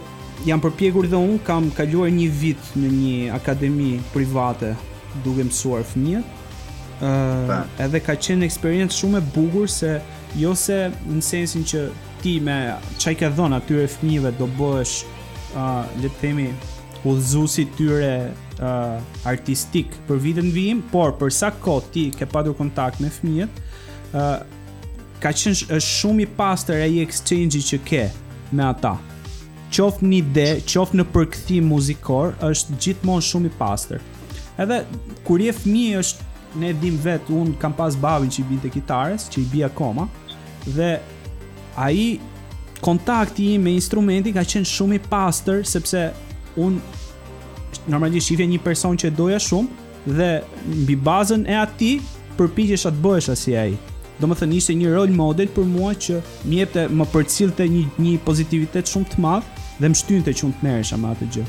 [0.46, 4.74] jam përpjekur dhe unë kam kaluar një vit në një akademi private
[5.26, 6.22] duke mësuar fëmijë.
[7.02, 9.96] Ëh, edhe ka qenë eksperiencë shumë e bukur se
[10.38, 11.86] jo se në sensin që
[12.22, 12.58] ti me
[13.02, 14.98] çaj ke dhon atyre fëmijëve do bësh
[15.58, 16.48] ëh, le të themi
[17.02, 18.12] udhëzuesi tyre
[18.62, 23.62] ëh artistik për vitin vim, por për sa kohë ti ke padur kontakt me fëmijët,
[24.14, 28.04] ka qenë është shumë i pastër ai exchange-i që ke
[28.58, 28.96] me ata.
[29.72, 34.02] Qoftë në ide, qoftë në përkthim muzikor, është gjithmonë shumë i pastër.
[34.60, 34.82] Edhe
[35.28, 36.30] kur je fëmijë është
[36.62, 40.08] ne dim vet, un kam pas babin që i binte kitares, që i bia akoma
[40.68, 40.90] dhe
[41.80, 42.20] ai
[42.84, 46.04] kontakti im me instrumentin ka qenë shumë i pastër sepse
[46.60, 46.82] un
[47.88, 50.32] normalisht shifja një person që doja shumë dhe
[50.82, 52.02] mbi bazën e atij
[52.38, 53.72] përpiqesha të bëhesha si ai
[54.22, 56.20] do më thënë ishte një role model për mua që
[56.52, 60.46] mi epte më përcilte një, një pozitivitet shumë të madhë dhe më shtynë të që
[60.48, 61.46] unë të meresha më atë gjë.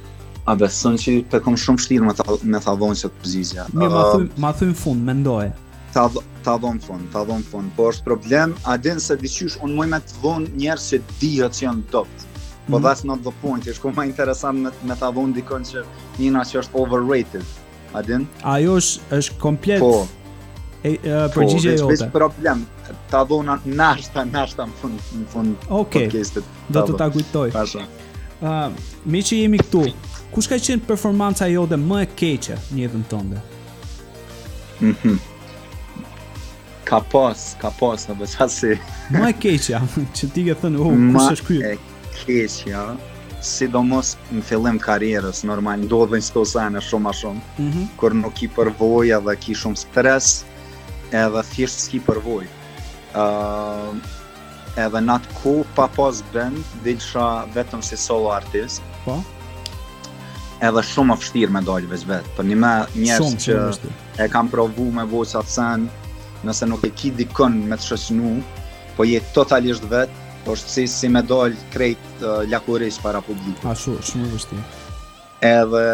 [0.47, 2.15] A beson që të kom shumë shtirë me,
[2.55, 3.65] me të avon që të pëzizja.
[3.75, 5.53] Mirë, uh, ma thuj në fund, me ndoje.
[5.97, 7.73] Ta avon fund, ta avon fund.
[7.75, 11.59] Po është problem, a din se diqysh, unë muaj me të avon njerë që dihët
[11.61, 12.23] që janë dopt.
[12.69, 12.83] Mm.
[12.83, 15.85] that's not the point, është ku ma interesant me, me të dikon që
[16.19, 17.45] njëna që është overrated.
[17.95, 18.27] A din?
[18.43, 20.05] Ajo është, është komplet po
[20.87, 22.05] e, përgjigje po, jote.
[22.05, 22.65] Po, problem,
[23.11, 26.09] ta dhona nashta, nashta në fund, në fund okay.
[26.77, 27.51] Do të ta kujtoj.
[27.55, 27.85] Pasha.
[28.37, 28.69] Uh,
[29.09, 29.87] mi që jemi këtu,
[30.35, 33.45] kush ka qenë performanca jote më e keqe një jetën tënde?
[34.83, 35.19] Mm
[36.87, 38.45] Ka pas, ka pas, në bësa
[39.11, 39.79] më e keqe,
[40.15, 41.63] që ti ke thënë, oh, kush është kryu?
[41.65, 42.85] Më e keqe, ja
[43.47, 47.89] sidomos në fillim karrierës, normal ndodhin këto sene shumë a shumë, mm -hmm.
[47.99, 50.45] kur nuk i përvoja dhe ki shumë stres,
[51.15, 52.47] edhe thjesht s'ki përvoj.
[53.17, 53.95] Uh,
[54.79, 56.97] edhe në atë ku pa pas bënd, dhe
[57.55, 58.83] vetëm si solo artist.
[59.05, 59.19] Po?
[60.65, 62.31] Edhe shumë afshtirë me dojtë veç vetë.
[62.37, 65.89] Për po një me njerës shumë, që shumë e kam provu me vojtë sa sen,
[66.47, 68.35] nëse nuk e ki dikën me të shësnu,
[68.97, 73.67] po je totalisht vetë, po është si, si me dojtë krejt uh, lakurisht para publikë.
[73.69, 74.69] A shumë, shumë vështirë.
[75.47, 75.87] Edhe,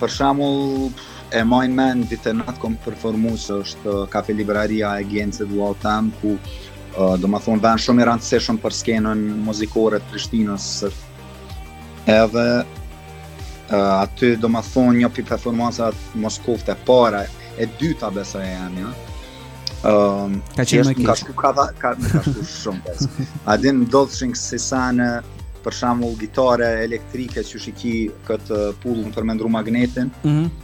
[0.00, 0.94] për shamull,
[1.32, 5.52] e majn men ditë e natë kom performu se është uh, kafe libraria e Gjencët
[5.56, 10.10] Wall Time, ku uh, do më thonë ven shumë i rëndësishëm për skenën muzikore të
[10.12, 10.66] Prishtinës
[12.12, 17.24] Edhe uh, aty do më thonë një për performuasat Moskovët e para,
[17.56, 18.92] e dyta besa e jam, ja.
[19.84, 21.06] Um, ka qenë më kishë.
[21.06, 23.08] Ka shku, ka, ka, ka shku shumë besë.
[23.48, 25.08] A di do dodhë shenë kësi
[25.64, 27.94] për shambull, gitare elektrike që shiki
[28.28, 30.62] këtë uh, pullën për mendru magnetin, mm -hmm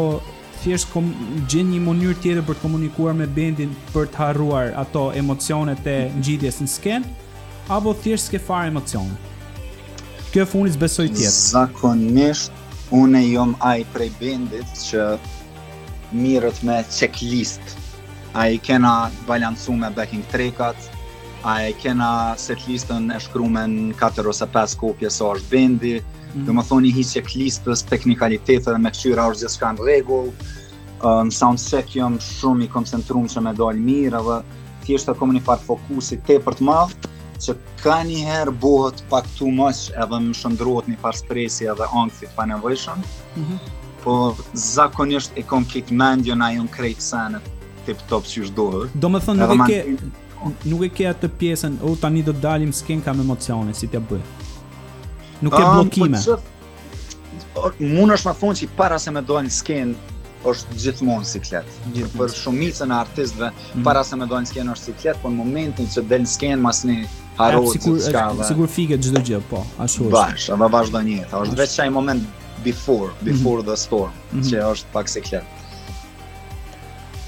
[0.62, 1.12] thjesht kom,
[1.50, 5.98] gjen një mënyrë tjetër për të komunikuar me bendin për të harruar ato emocionet e
[6.18, 7.08] ngjitjes në sken,
[7.70, 9.12] apo thjesht s'ke fare emocion.
[10.32, 11.32] Kjo funi besoj tjetër.
[11.52, 12.52] Zakonisht
[12.94, 15.06] unë jom ai prej bendit që
[16.16, 17.62] mirët me checklist.
[18.36, 20.76] Ai kena balancuar me backing trekat,
[21.46, 26.02] a e kena set listën e në 4 ose 5 kopje sa është bendi, mm
[26.10, 26.44] -hmm.
[26.46, 30.30] dhe më thoni hi që listës, teknikalitetet dhe me këshyra është gjithë në regull,
[31.02, 34.36] në sound check jëm shumë i koncentrum që me dalë mirë, dhe
[34.84, 36.94] thjeshtë të kom një farë fokusit te për të madhë,
[37.44, 41.86] që ka një herë bohët pak tu mësh edhe më shëndruhet një farë stresi edhe
[42.02, 42.98] angthit pa nevëshëm,
[43.36, 43.58] mm -hmm.
[44.02, 44.14] po
[44.52, 47.44] zakonisht e kom kitë mendjën a ju në krejtë senet
[47.86, 48.88] tip top që është shdohë.
[48.94, 49.80] Do me thënë, nuk e ke,
[50.64, 54.00] nuk e ke atë pjesën, u tani do të dalim sken, kam emocione si t'ja
[54.00, 54.20] bëj.
[55.46, 56.20] Nuk ke bllokime.
[57.56, 60.14] Po Unë është më thonë që para se me dojnë skenë
[60.46, 61.76] është gjithmonë si kletë.
[61.94, 62.20] Gjithmon.
[62.20, 63.84] Për shumicën e artistëve, mm.
[63.86, 66.82] para se me dojnë skenë është si kletë, po në momentin që del skenë mas
[66.88, 68.44] një sikur, si kallë...
[68.44, 70.14] E sigur fike gjithë gjithë, po, ashtu është.
[70.14, 72.28] Bash, edhe vazhdo njëtë, është veç qaj moment
[72.64, 74.48] before, before mm the storm, mm -hmm.
[74.52, 75.54] që është pak si kletë.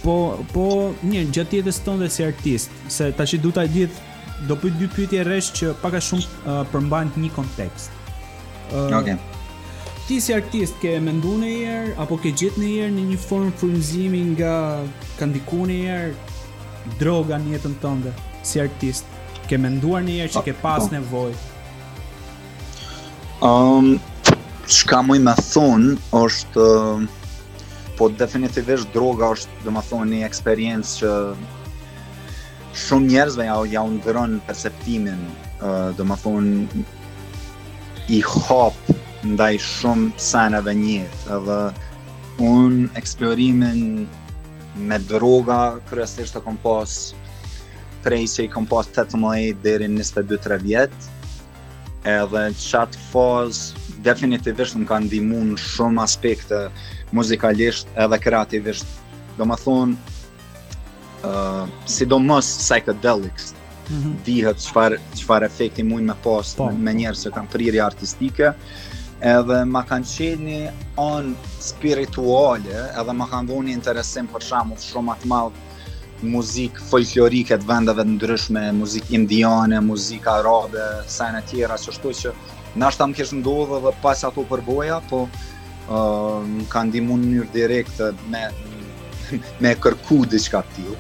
[0.09, 0.65] Po, po
[1.05, 4.05] një gjatë jetës tonë si artist, se tash du ta ditë,
[4.49, 7.93] do pyet dy pyetje rresht që pak a shumë uh, përmbajnë një kontekst.
[8.73, 9.19] Uh, Okej.
[9.19, 10.07] Okay.
[10.09, 13.53] Ti si artist ke menduar në jërë, apo ke gjetur në jërë në një formë
[13.61, 14.55] frunzimi nga
[15.21, 19.13] kandiku në jërë droga në jetën tënde, si artist?
[19.53, 20.89] Ke menduar në jërë që ke pas
[21.21, 21.45] oh.
[23.45, 23.93] Um,
[24.65, 27.09] shka më thon me thunë, është uh
[27.99, 31.11] po definitivisht droga është dhe më thonë një eksperiencë që
[32.83, 35.19] shumë njerëzve ja, ja ndërën perceptimin
[35.99, 36.85] dhe më thonë
[38.15, 38.95] i hop
[39.35, 41.59] ndaj shumë sanave njëtë edhe
[42.53, 44.05] unë eksplorimin
[44.89, 45.59] me droga
[45.91, 46.95] kërësisht të kom pas
[48.05, 51.17] prej që i kom pas 18 dheri 22-3 vjetë
[52.15, 58.87] edhe qatë fazë definitivisht më kanë dimun shumë aspekte uh, muzikalisht edhe kreativisht.
[59.39, 60.15] Do më thonë,
[61.29, 63.53] uh, si do mësë psychedelics,
[63.89, 64.15] mm -hmm.
[64.27, 66.71] dihet qëfar, qëfar efekti mund me pas po.
[66.73, 68.53] me njerë që kanë prirje artistike,
[69.21, 75.13] edhe ma kanë qenë një anë spirituale, edhe ma kanë dhoni interesim për shamu shumë
[75.15, 75.53] atë malë
[76.23, 82.09] muzik folklorike të vendeve të ndryshme, muzik indiane, muzik arabe, sajnë e tjera, që shtu
[82.21, 82.29] që
[82.77, 85.29] nashtë ta më kishë ndodhë dhe pas ato përboja, po
[85.89, 88.43] më ehm, ka ndihmu në mënyrë direkte me
[89.63, 90.95] me kërku diçka të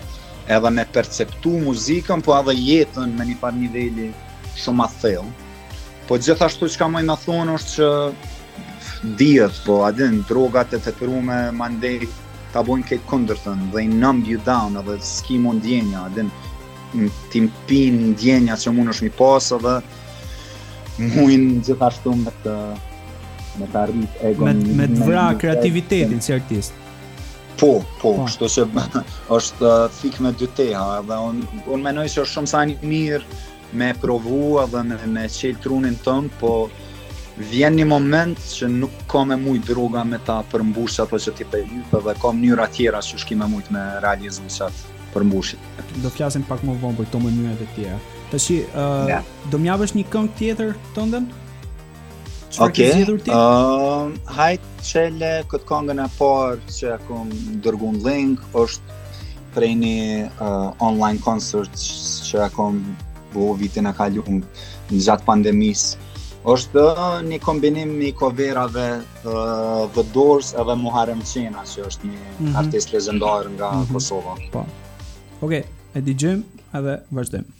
[0.56, 4.10] edhe me perceptu muzikën, po edhe jetën me një par nivelli
[4.56, 5.28] shumë a thell.
[6.08, 7.88] Po gjithashtu çka më na thonë, është që
[9.20, 11.06] dihet po a din drogat e
[11.52, 12.08] mandej
[12.52, 16.24] ta bojnë këtë këndërtën dhe i numb you down edhe s'ki mund djenja edhe
[17.30, 19.74] t'im pin djenja që mund është mi pasë edhe
[21.14, 22.54] mujnë gjithashtu me të
[23.60, 26.74] me të arrit ego me me të vra kreativitetin si artist.
[27.58, 28.16] Po, po, po.
[28.24, 28.78] kështu që
[29.34, 31.40] është fik uh, me dy teha dhe un
[31.74, 33.40] un mendoj se është shumë sa mirë
[33.82, 36.52] me provu dhe me me çel trunin tëm, po
[37.50, 41.48] vjen një moment që nuk ka me mujt droga me ta përmbush apo që ti
[41.52, 45.60] pe dhe ka mënyra tjera që shkime mujt me realizmë qatë përmbushit.
[46.04, 47.98] Do flasim pak më vonë për këto mënyrat e tjera.
[48.32, 49.24] Të shi, uh, yeah.
[49.50, 51.28] do mjavësh një këngë tjetër të ndëm?
[52.56, 52.88] Oke,
[53.28, 57.28] um, hajt qëllë këtë kongën e parë që akum
[57.64, 58.96] dërgun link, është
[59.52, 59.98] prej një
[60.32, 61.74] uh, online concert
[62.28, 62.80] që akum
[63.34, 64.40] bo vitin e kalium
[64.88, 65.84] në gjatë pandemis.
[66.48, 72.18] është uh, një kombinim një coverave uh, The Doors edhe Muharem Qena, që është një
[72.38, 72.56] mm -hmm.
[72.60, 73.92] artist legendar nga mm -hmm.
[73.92, 74.32] Kosova.
[74.38, 74.64] Oke, po.
[75.46, 75.62] okay,
[75.94, 77.57] e digjim edhe vazhdojmë.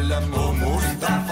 [0.00, 1.25] la o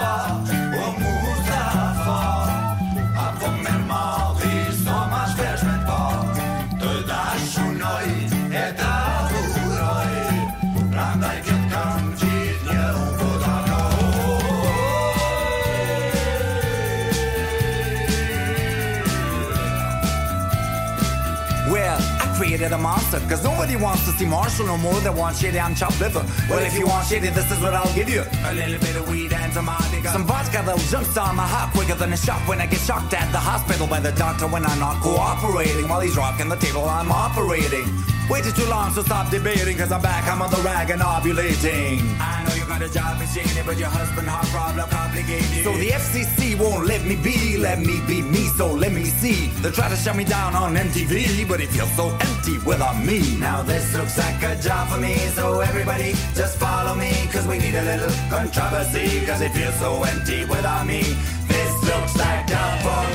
[22.65, 23.19] created a monster.
[23.29, 26.25] Cause nobody wants to see Marshall no more than one shitty chopped liver.
[26.49, 28.23] Well, if you want shitty, this is what I'll give you.
[28.45, 30.09] A little bit of weed and some vodka.
[30.11, 33.31] Some vodka that'll jumpstart my heart quicker than a shot when I get shocked at
[33.31, 35.87] the hospital by the doctor when I'm not cooperating.
[35.87, 37.85] While he's rocking the table, I'm operating.
[38.29, 39.77] Waited too long, so stop debating.
[39.77, 41.99] Cause I'm back, I'm on the rag and ovulating.
[42.19, 44.84] I know you got a job, it's shitty, but your husband heart problem
[45.15, 45.63] obligated.
[45.63, 49.47] So the FCC won't let me be, let me be me, so let me see.
[49.61, 53.37] They try to shut me down on MTV, but it feels so empty without me.
[53.39, 57.57] Now this looks like a job for me, so everybody just follow me, cause we
[57.59, 61.01] need a little controversy, cause it feels so empty without me.
[61.47, 63.14] This looks like a job for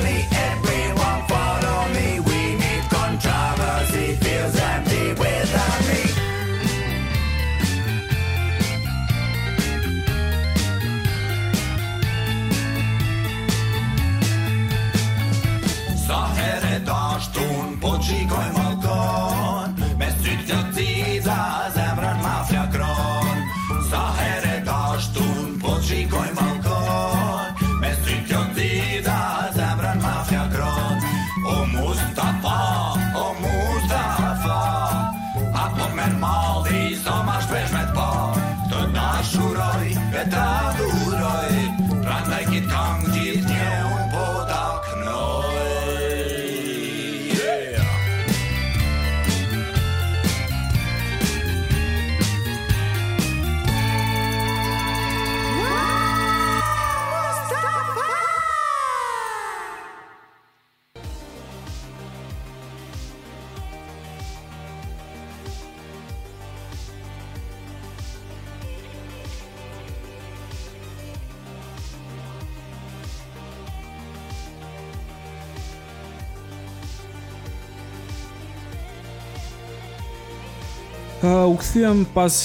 [81.71, 82.35] rikthyem pas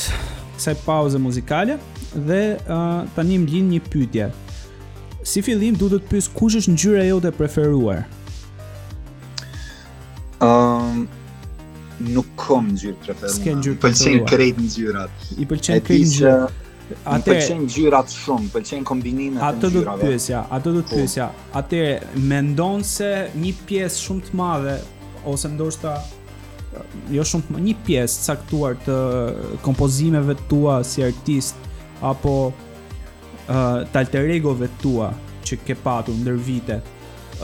[0.56, 1.76] kësaj pauze muzikale
[2.14, 4.28] dhe uh, tani më lind një pyetje.
[5.26, 8.04] Si fillim duhet të pyes kush është ngjyra jote e preferuar?
[10.38, 11.08] Ëm um,
[12.14, 13.64] nuk kam ngjyrë preferuar.
[13.82, 15.26] Pëlqejnë krejt ngjyrat.
[15.42, 16.60] I pëlqejnë krejt ngjyrat.
[17.02, 19.56] Atë pëlqejnë ngjyrat shumë, pëlqejnë kombinimet e ngjyrave.
[19.58, 20.94] Atë do të pyesja, atë do të po.
[21.00, 21.26] pyesja.
[21.62, 21.82] Atë
[22.30, 24.76] mendon se një pjesë shumë të madhe
[25.34, 25.96] ose ndoshta
[27.14, 28.96] jo shumë një pjesë caktuar të
[29.64, 31.56] kompozimeve tua si artist
[32.04, 35.10] apo uh, të alteregove tua
[35.46, 36.78] që ke patu ndër vite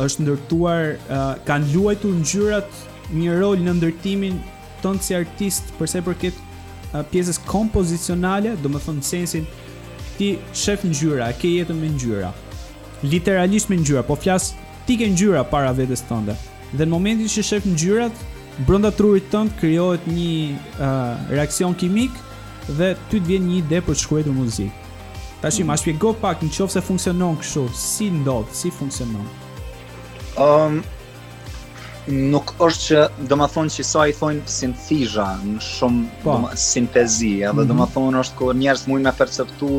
[0.04, 4.38] është ndërtuar uh, kanë luajtur ngjyrat një rol në ndërtimin
[4.84, 9.46] tonë si artist përse për këtë uh, pjesës kompozicionale, do më thonë në sensin
[10.18, 12.28] ti shef ngjyra, ke jetën me ngjyra.
[13.08, 14.50] Literalisht me ngjyra, po flas
[14.86, 16.34] ti ke ngjyra para vetes tënde.
[16.76, 18.12] Dhe në momentin që shef ngjyrat,
[18.60, 20.30] brenda trurit tënd krijohet një
[20.76, 22.14] uh, reaksion kimik
[22.78, 24.80] dhe ty të vjen një ide për të shkruar muzikë.
[25.42, 25.70] Tash mm.
[25.70, 29.24] më shpjego pak në funksionon kështu, si ndodh, si funksionon.
[30.38, 30.82] Um,
[32.08, 36.36] nuk është që do më thonë që sa i thonë sintizha në shumë po.
[36.44, 37.66] Më, sintezi edhe mm -hmm.
[37.66, 37.92] do më mhm.
[37.96, 39.70] thonë është kur njerës mujnë me perceptu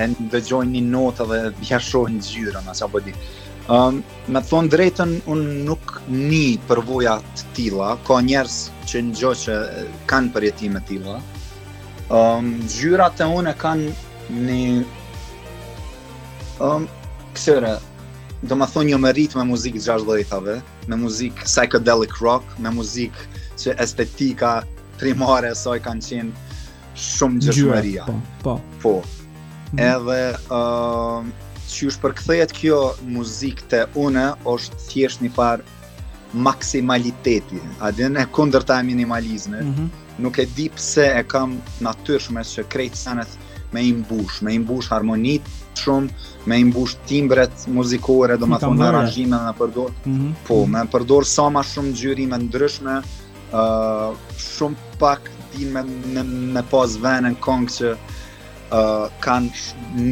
[0.00, 3.12] e ndëgjojnë një notë dhe bjashojnë zyrën, asja po di.
[3.72, 3.98] Um,
[4.32, 8.56] me të thonë drejtën, unë nuk një përvoja të tila, ka njerës
[8.90, 9.58] që në që
[10.10, 11.18] kanë përjetime tila.
[12.12, 13.94] Um, zyrat e une kanë
[14.48, 14.82] një...
[16.62, 16.88] Um,
[17.32, 17.78] Kësire,
[18.44, 20.58] do më thonë një më rritë me muzikë gjash dhejtave,
[20.90, 23.24] me muzikë psychedelic rock, me muzikë
[23.62, 24.58] që estetika
[25.00, 28.04] primare e saj kanë qenë shumë gjëshmëria.
[28.10, 28.18] Po,
[28.52, 28.58] po.
[28.84, 29.21] po.
[29.72, 29.82] Mhm.
[29.82, 31.20] edhe uh,
[31.72, 32.78] që është përkëthejet kjo
[33.14, 35.62] muzik të une, është thjesht një par
[36.32, 39.88] maksimaliteti, adin e kunder e minimalizme, mm -hmm.
[40.18, 43.28] nuk e di pse e kam natyrshme që krejtë senet
[43.72, 45.42] me imbush, me imbush harmonit
[45.74, 46.08] shumë,
[46.46, 50.32] me imbush timbret muzikore, do më thonë në rajime dhe në përdor, mm -hmm.
[50.46, 53.02] po, me përdor sa ma shumë gjyrime ndryshme,
[53.52, 55.20] uh, shumë pak
[55.54, 55.82] di me,
[56.14, 56.22] me,
[56.54, 57.96] me pas venë në kongë që
[58.72, 59.50] uh, kanë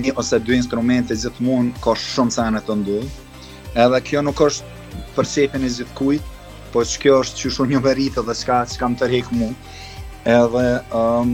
[0.04, 2.98] një ose dy instrumente gjithë mund ka shumë sene të ndu
[3.84, 6.36] edhe kjo nuk është për qepin e gjithë kujt
[6.74, 9.48] po që kjo është që shumë një veritë dhe shka që kam të mu
[10.38, 10.66] edhe
[11.00, 11.32] um,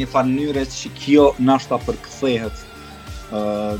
[0.00, 0.22] një fa
[0.76, 2.56] që kjo nashta për këthehet
[3.36, 3.76] uh,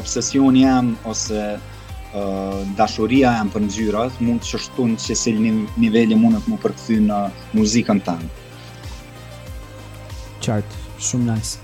[0.00, 5.52] obsesion jam ose uh, dashuria jam për njërat mund që shtun që sil një
[5.84, 6.72] nivelli mundet mu për
[7.10, 7.22] në
[7.60, 8.34] muzikën tanë
[10.48, 11.62] Qartë, shumë nice.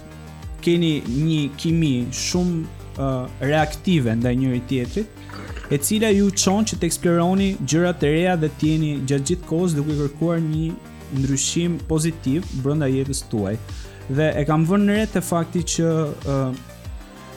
[0.64, 2.58] keni një kimi shumë
[2.94, 8.36] uh, reaktive ndaj njëri tjetrit e cila ju çon që të eksploroni gjëra të reja
[8.40, 10.70] dhe të jeni gjatë gjithë kohës duke kërkuar një
[11.18, 13.56] ndryshim pozitiv brenda jetës tuaj
[14.16, 16.56] dhe e kam vënë re të fakti që uh,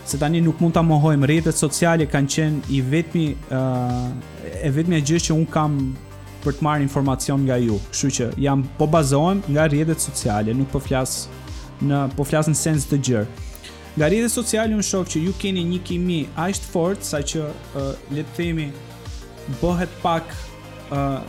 [0.08, 5.04] se tani nuk mund ta mohojmë rrjetet sociale kanë qenë i vetmi uh, e vetmja
[5.04, 5.82] gjë që un kam
[6.48, 7.76] për të marrë informacion nga ju.
[7.92, 11.18] Kështu që jam po bazohem nga rrjetet sociale, nuk po flas
[11.84, 13.46] në po flas në sens të gjerë.
[13.98, 17.90] Nga rrjetet sociale unë shoh që ju keni një kimi aq të fortë saqë uh,
[18.16, 18.68] le të themi
[19.62, 20.32] bëhet pak
[20.88, 21.20] uh,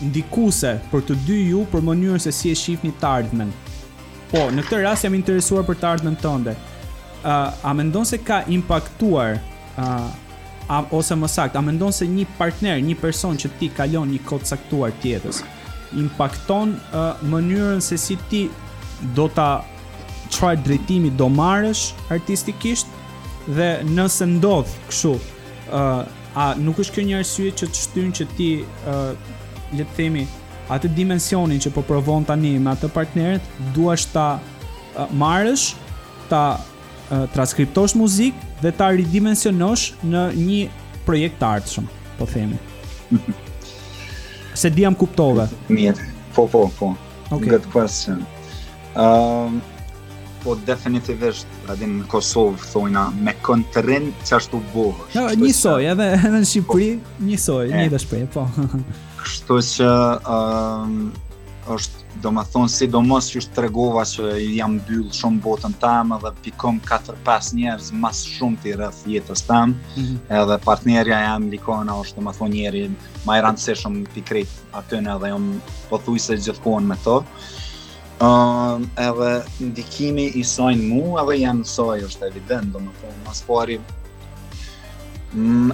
[0.00, 3.50] ndikuse për të dy ju për mënyrën se si e shihni të ardhmen.
[4.30, 6.54] Po, në këtë rast jam interesuar për të ardhmen tënde.
[6.54, 9.40] Uh, a mendon se ka impaktuar
[9.74, 10.10] uh,
[10.70, 14.20] a, ose më sakt, a mendon se një partner, një person që ti kalon një
[14.28, 15.40] kohë caktuar tjetës,
[15.98, 18.44] impakton uh, mënyrën se si ti
[19.16, 19.48] do ta
[20.30, 22.86] çfarë drejtimi do marrësh artistikisht
[23.50, 25.16] dhe nëse ndodh kështu,
[25.74, 26.06] uh,
[26.38, 29.38] a nuk është kjo një arsye që të shtyn që ti ë uh,
[29.74, 30.22] le të themi
[30.70, 35.72] atë dimensionin që po provon tani me atë partnerët, duash ta uh, marrësh,
[36.30, 36.44] ta
[37.34, 40.60] transkriptosh muzik dhe ta ridimensionosh në një
[41.06, 41.88] projekt të artëshëm,
[42.18, 42.58] po themi.
[44.54, 45.48] Se di jam kuptove.
[45.72, 46.92] Mirë, po, po, po.
[47.32, 47.48] Okay.
[47.56, 48.22] Good question.
[48.98, 49.58] Um,
[50.44, 55.08] po definitivisht, edhe në Kosovë thojna, me kontërin që ashtu bohë.
[55.16, 58.46] Jo, no, një soj, edhe në Shqipëri, po, një soj, një dhe shpej, po.
[59.24, 59.90] Kështu që
[60.30, 60.94] um,
[61.70, 65.74] është do më thonë si do mos është të regova që jam byllë shumë botën
[65.82, 69.70] tam dhe pikom 4-5 njerës mas shumë të i rrëth jetës tam.
[69.74, 70.16] mm -hmm.
[70.42, 72.82] edhe partnerja jam likona është do më thonë njeri
[73.26, 76.32] ma i shumë pikrit atyne edhe jom po thuj se
[76.88, 77.16] me to
[78.26, 83.40] um, edhe ndikimi i sojnë mu edhe jam soj është evident do më thonë mas
[83.48, 83.92] pari po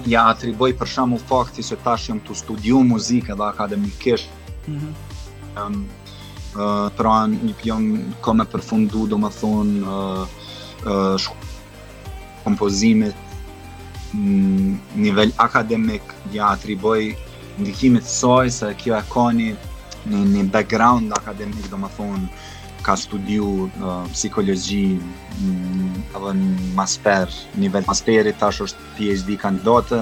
[0.05, 4.29] ja atriboj për shumë u fakti që tash jam të studiu muzikë edhe akademikisht
[4.67, 5.85] mm -hmm
[6.97, 7.85] pra një pion
[8.25, 10.41] ka me përfundu do më thonë uh,
[10.89, 11.29] uh,
[12.45, 13.15] kompozimit
[14.17, 14.71] mm,
[15.05, 17.13] nivel akademik ja atriboj
[17.61, 19.53] ndikimit soj se kjo e ka një
[20.07, 22.27] në një background akademik do më thonë
[22.85, 27.29] ka studiu uh, psikologji mm, edhe në masper
[27.61, 30.01] nivel masperit tash është PhD kandidatë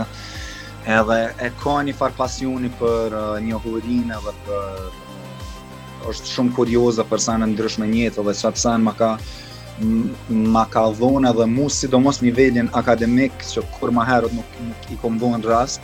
[0.99, 3.57] edhe e ka një farë pasioni për uh, një
[4.19, 5.01] edhe për
[6.09, 9.11] është shumë kurioza për sa në ndryshme njëtë dhe sa në ma ka
[10.55, 14.95] ma ka dhona dhe mu sidomos nivellin akademik që kur ma herët nuk, nuk i
[15.01, 15.81] kom dhona rast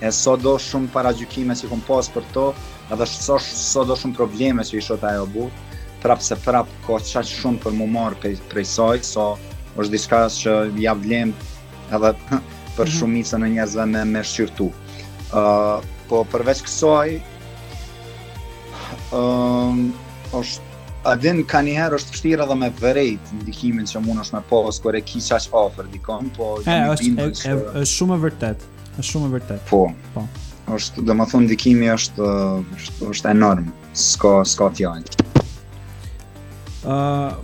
[0.00, 2.46] e so do shumë para gjykime që kom pas për to
[2.96, 5.46] edhe so, so do shumë probleme që i shota ajo bu
[6.02, 9.28] prap se prap ko qaq shumë për mu marrë prej, prej soj so
[9.78, 11.34] është diska që ja vlem
[11.94, 12.12] edhe
[12.76, 12.92] për mhm.
[12.98, 17.18] shumicën e njerëzve me, me shqyrtu uh, po përveç kësaj
[19.12, 19.92] um,
[20.36, 20.66] është
[21.08, 24.40] A din ka njëherë është fështira dhe me vërejt në dikimin që mund është me
[24.50, 26.48] posë kër e ki qash ofër dikon, po...
[26.66, 28.64] E, është, është, e, e, është shumë e vërtet,
[28.98, 29.62] është shumë e vërtet.
[29.70, 29.78] Po,
[30.16, 30.24] po.
[30.76, 32.26] Është, dhe më thunë, dikimi është,
[32.76, 33.70] është, është enorm,
[34.02, 35.22] s'ka, s'ka fjallë.
[36.82, 37.38] Uh,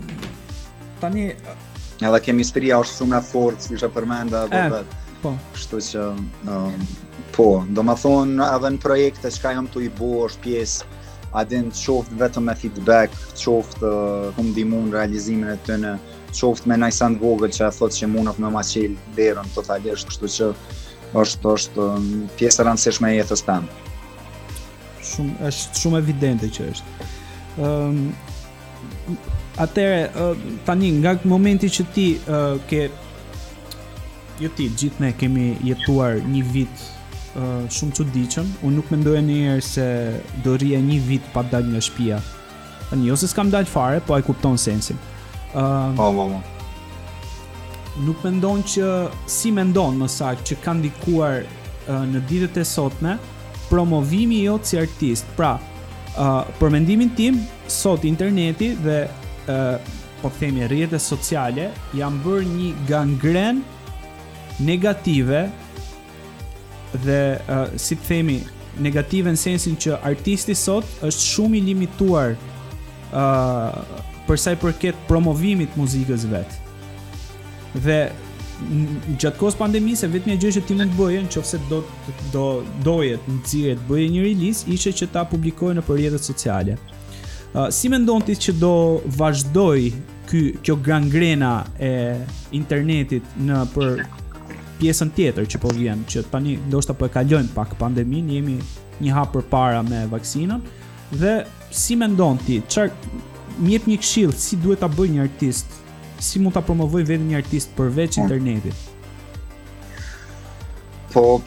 [1.00, 1.30] tani...
[2.04, 5.00] Edhe kemi sëpëria është shumë e forë, që është përmenda, dhe vetë.
[5.22, 5.32] po.
[5.62, 6.10] Shtu që...
[6.58, 6.84] Ehm,
[7.38, 10.98] po, dhe më thunë, edhe në projekte që ka jam të i bo, është pjesë,
[11.35, 13.93] a din të shoft vetëm me feedback, të shoft të
[14.39, 15.95] uh, realizimin e të në
[16.30, 19.51] të shoft me nëjsan të vogët që e thot që mund ofë në maqil dherën
[19.55, 20.49] të kështu që
[21.14, 21.89] është, është
[22.39, 23.91] pjesë rëndësishme e jetës tanë.
[25.11, 27.11] Shumë, është shumë evidente që është.
[27.59, 28.01] Um,
[29.07, 29.18] ehm,
[29.62, 32.87] atere, uh, tani, nga këtë momenti që ti uh, ke...
[34.43, 36.87] Jo ti, gjithë ne kemi jetuar një vit
[37.37, 38.51] shumë të diqëm.
[38.64, 39.87] Unë nuk mendoj një erë se
[40.45, 42.20] do rria një vit pa dalë nga shpia.
[42.95, 44.99] Një ose s'kam dalë fare, po e kupton sensin.
[45.55, 46.41] Uh, pa, pa, pa.
[48.05, 48.87] Nuk mendon që,
[49.30, 53.16] si mendon më sakë, që kanë dikuar uh, në ditët e sotme,
[53.70, 55.26] promovimi jo si artist.
[55.39, 55.57] Pra,
[56.14, 62.72] uh, për mendimin tim, sot interneti dhe uh, po themi rrjetet sociale janë bërë një
[62.89, 63.62] gangren
[64.62, 65.47] negative
[67.03, 68.36] dhe uh, si të themi
[68.84, 72.34] negative në sensin që artisti sot është shumë i limituar
[73.12, 76.62] uh, përsa i përket promovimit muzikës vetë
[77.84, 77.99] dhe
[79.20, 81.80] gjatë kohës pandemisë vetëm ajo që ti mund të bëje nëse do
[82.34, 82.45] do
[82.86, 86.76] doje të nxirret bëje një release ishte që ta publikoje në rrjetet sociale.
[87.55, 88.72] Uh, si mendon ti që do
[89.18, 89.90] vazhdoj
[90.30, 91.90] ky kjo gangrena e
[92.57, 94.05] internetit në për
[94.79, 98.57] pjesën tjetër që po vjen, që tani ndoshta po e kalojmë pak pandeminë, jemi
[99.05, 100.62] një hap përpara me vaksinën.
[101.20, 101.35] Dhe
[101.70, 105.79] si mendon ti, çfarë më jep një këshill si duhet ta bëj një artist?
[106.22, 108.25] Si mund ta promovoj veten një artist përveç hmm.
[108.25, 108.91] internetit?
[111.14, 111.39] Po,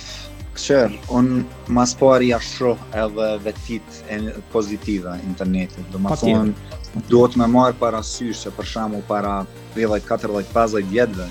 [0.58, 1.44] Kësher, unë
[1.76, 4.20] mas po arja shruh edhe vetit e
[4.54, 5.84] pozitiva internetit.
[5.94, 6.80] Do më thonë,
[7.12, 9.42] duhet me marë parasysh se për shamu para
[9.76, 11.28] 10, 14, 15 vjetëve,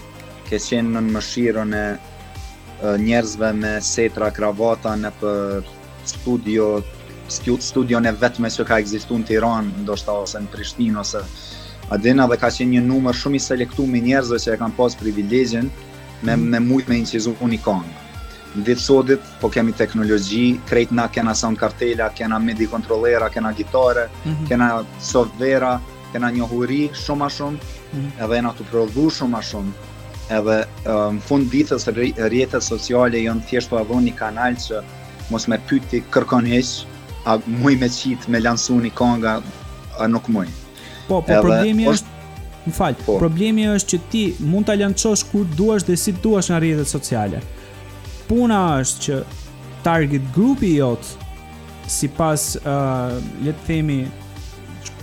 [0.48, 1.84] ke qenë në mëshirën e
[3.04, 5.68] njerëzve me setra, kravata në për
[6.10, 6.66] studio,
[7.62, 11.22] studio në vetëme që ka egzistu në Tiran, ndoshta ose në Prishtin, ose
[11.94, 14.94] Adina dhe ka qenë një numër shumë i selektu me njerëzve që e kam pas
[14.98, 15.68] privilegjen
[16.22, 16.46] me, mm.
[16.54, 17.84] me mujtë me incizu unikon.
[18.56, 23.52] Në ditë sotit, po kemi teknologji, krejt na kena sound kartela, kena midi kontrolera, kena
[23.54, 24.48] gitare, mm -hmm.
[24.48, 24.70] kena
[25.12, 25.72] softvera,
[26.12, 28.24] kena njohuri shumë a shumë, mm -hmm.
[28.24, 29.70] edhe na të prodhu shumë a shumë,
[30.34, 34.56] edhe në um, uh, fund ditës rjetët sociale jënë thjesht të po avon një kanal
[34.58, 34.82] që
[35.30, 36.72] mos me pyti kërkon heq,
[37.26, 39.38] a muj me qit me lansu një konga,
[39.98, 40.46] a nuk muj.
[41.08, 42.14] Po, po edhe, problemi është,
[42.70, 43.16] në falj, po.
[43.20, 47.42] problemi është që ti mund të lancosh kur duash dhe si duash në rjetët sociale.
[48.30, 49.20] Puna është që
[49.86, 51.26] target grupi jotë,
[51.90, 54.00] si pas, uh, letë themi,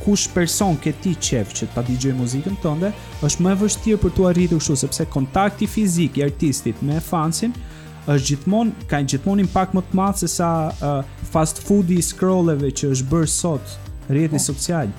[0.06, 2.90] kush person ke ti qef që ta digjoj muzikën tënde,
[3.26, 7.54] është më e vështirë për tu arritur kështu sepse kontakti fizik i artistit me fansin
[8.12, 11.00] është gjithmonë ka një gjithmonë impakt më të madh se sa uh,
[11.32, 13.78] fast food i scrolleve që është bërë sot
[14.12, 14.44] rrjetin oh.
[14.44, 14.90] social.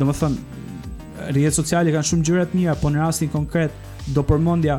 [0.00, 4.78] Domethënë rrjet sociale kanë shumë gjëra të mira, por në rastin konkret do përmendja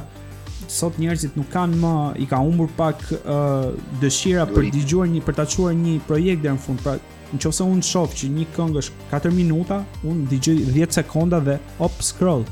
[0.70, 1.94] sot njerëzit nuk kanë më
[2.26, 3.70] i ka humbur pak uh,
[4.02, 6.82] dëshira për dëgjuar një për ta çuar një projekt deri në fund.
[6.86, 6.98] Pra
[7.34, 9.78] në qofse unë shofë që një këngë është 4 minuta,
[10.08, 12.46] unë digjë 10 sekonda dhe op scroll.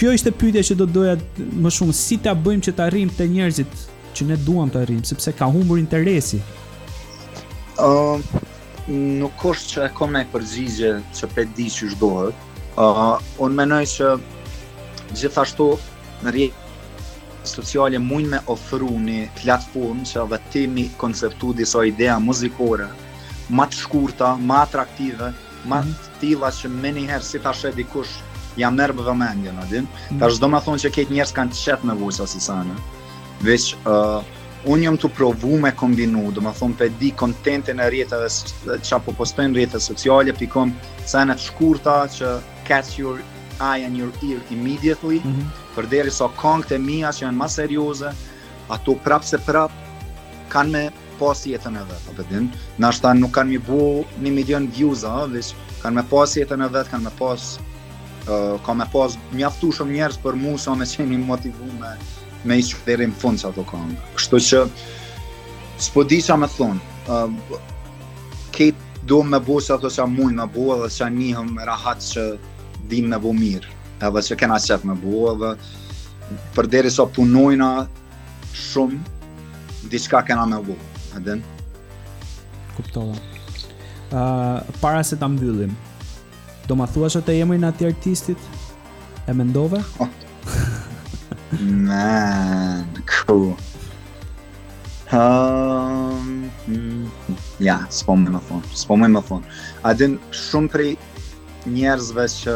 [0.00, 1.16] Kjo ishte pyetja që do doja
[1.60, 3.72] më shumë si ta bëjmë që të arrim te njerëzit
[4.16, 6.40] që ne duam të arrim, sepse ka humbur interesi.
[7.78, 8.16] uh,
[8.88, 12.34] nuk është që e kom e përgjigje që pe di që shdohet.
[12.80, 14.08] Uh, unë menoj që
[15.20, 15.68] gjithashtu
[16.24, 16.59] në rjetë
[17.42, 22.88] sociale mund me ofru një platformë që dhe ti mi konceptu disa idea muzikore
[23.50, 25.32] ma të shkurta, ma atraktive,
[25.66, 25.88] ma mhm.
[25.88, 26.20] të mm -hmm.
[26.20, 28.12] tila që me njëherë si ta shedi kush
[28.56, 29.82] ja mërë bëve me në din.
[29.82, 30.20] Mm -hmm.
[30.20, 32.74] Ta shdo me thonë që ketë njerës kanë të qetë me vojsa si sana.
[33.40, 34.20] Veç, uh,
[34.72, 38.78] unë jëmë të provu me kombinu, do me thonë për di kontente në rjetët dhe
[38.86, 40.72] që apo postojnë rjetët sociale, pikon
[41.06, 42.38] sanët shkurta që
[42.68, 43.18] catch your
[43.60, 45.44] eye and your ear immediately, mm -hmm.
[45.76, 48.10] për deri so kongët e mija që janë ma serioze,
[48.68, 49.74] ato prapë se prapë
[50.52, 50.84] kanë me
[51.18, 55.04] pas jetën e vetë, apë din, në ashtë nuk kanë mi bu një milion views,
[55.04, 57.58] a, vish, kanë me pas jetën e vetë, kanë me pas,
[58.22, 61.90] uh, kanë me pas mjaftu shumë njerës për mu, sa so me qeni motivu me,
[62.44, 63.94] me i shkëderi më fund që ato kanë.
[64.16, 64.66] Kështu që,
[65.78, 66.80] s'po di që me thonë,
[67.12, 67.58] uh,
[68.52, 71.50] kejtë do me bu që ato që a mund me bu, dhe që a njëhëm
[71.70, 72.22] rahat që
[72.90, 73.68] din me bu mirë,
[74.02, 75.54] edhe që kena qef me bu, edhe
[76.56, 77.70] për deri sa punojna
[78.66, 78.98] shumë,
[79.92, 80.74] diçka kena me bu,
[81.18, 81.38] edhe
[82.74, 83.14] Kuptova.
[84.10, 85.72] Uh, para se ta mbyllim,
[86.66, 88.50] do ma thua që të jemi në ati artistit?
[89.30, 90.08] E mendove Oh.
[91.60, 93.50] Man, cool.
[95.10, 96.28] Um,
[96.70, 100.12] mm, ja, s'po më më thonë, s'po më thonë.
[100.44, 100.94] shumë prej
[101.66, 102.54] njerëzve që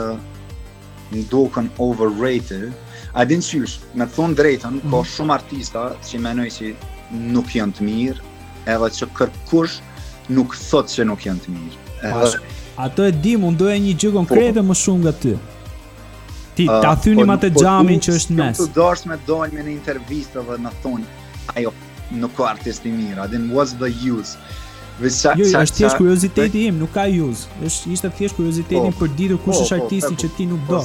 [1.12, 2.72] ndukën overrated,
[3.14, 4.82] a din qysh, me thonë drejten, mm.
[4.82, 6.72] ka po shumë artista që menoj që
[7.34, 8.22] nuk janë të mirë,
[8.72, 9.76] edhe që kërkush
[10.34, 11.82] nuk thot që nuk janë të mirë.
[12.10, 12.30] Edhe...
[12.84, 15.34] Ato e di, mund do e një gjë konkrete po, po, më shumë nga ty.
[16.56, 18.58] Ti, ta uh, po, thynim atë gjamin që është mes.
[18.58, 21.06] Po, të dorsh me dojnë me në intervjistë dhe me thonë,
[21.54, 21.70] ajo,
[22.18, 24.34] nuk ka artisti mirë, a din, what's the use?
[25.00, 27.44] jo, është thjesht kurioziteti im, nuk ka juz.
[27.66, 30.62] Është ishte thjesht kurioziteti po, për ditur kush po, është po, artisti që ti nuk
[30.68, 30.80] do.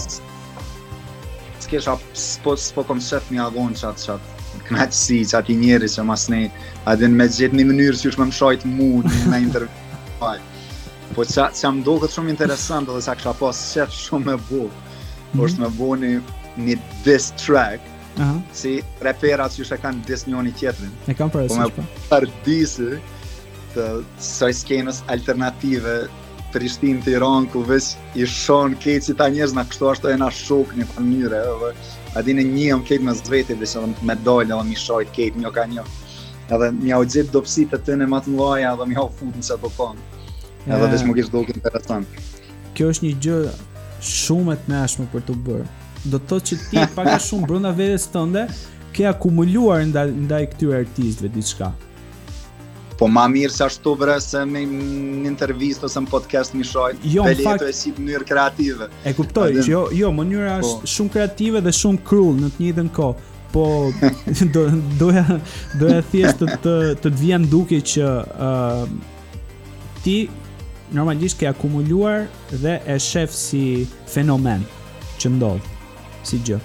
[1.62, 4.22] Skesh apo po kom shef mi avon chat chat.
[4.70, 6.40] Kënaqë si i qatë i njerë që mas ne
[6.90, 10.42] Adë në me gjithë një mënyrë që është me më shajtë mund në me intervjuaj
[11.16, 14.36] Po që, që më do këtë shumë interesant dhe që kësha pasë qëtë shumë me
[14.50, 16.12] bo mm është me bo një
[16.66, 18.26] një diss track
[18.62, 18.74] Si
[19.06, 21.18] repera që është e kanë diss një tjetërin E
[22.10, 22.90] për e Po
[23.76, 23.86] të
[24.24, 25.98] saj skenës alternative
[26.54, 30.16] Prishtin të Iran ku vës i shon këtë si ta njëz në kështu ashtu e
[30.18, 31.68] në shok një për njëre dhe
[32.18, 35.68] a dine një me zveti dhe që me dojnë dhe mi shojt këtë një ka
[35.74, 35.84] një
[36.58, 39.46] edhe mi au gjithë dopsi të të në matë në loja dhe mi au fundin
[39.46, 40.02] që të konë
[40.70, 41.06] edhe që eh.
[41.10, 42.18] më kishë duke interesant
[42.74, 43.54] Kjo është një gjë
[44.10, 45.68] shumë e të nashme për të bërë
[46.10, 48.48] do të thotë që ti paka shumë brunda vedes tënde
[48.98, 51.70] ke akumuluar nda ndaj këtyre artistëve diçka
[53.00, 57.12] po ma mirë që ashtu vre se me një intervjist ose në podcast një shojnë,
[57.14, 58.90] jo, në e si mënyrë kreative.
[59.08, 60.62] E kuptoj, jo, jo, mënyrë po.
[60.62, 60.92] është po.
[60.98, 63.08] shumë kreative dhe shumë krull në të një dhe në ko,
[63.54, 63.64] po
[64.58, 64.66] do,
[65.00, 65.24] doja,
[65.82, 68.10] doja thjesht të të, të, të vjen duke që
[68.50, 68.84] uh,
[70.04, 70.18] ti
[70.92, 73.64] normalisht ke akumuluar dhe e shef si
[74.12, 74.66] fenomen
[75.22, 75.76] që ndodh
[76.28, 76.60] si gjë.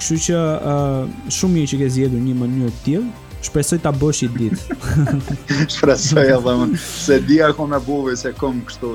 [0.00, 4.26] Kështu që uh, shumë mirë që ke zgjedhur një mënyrë të tillë Shpresoj ta bësh
[4.26, 4.78] i ditë.
[5.74, 8.90] Shpresoj edhe unë se di akoma buve se kom kështu.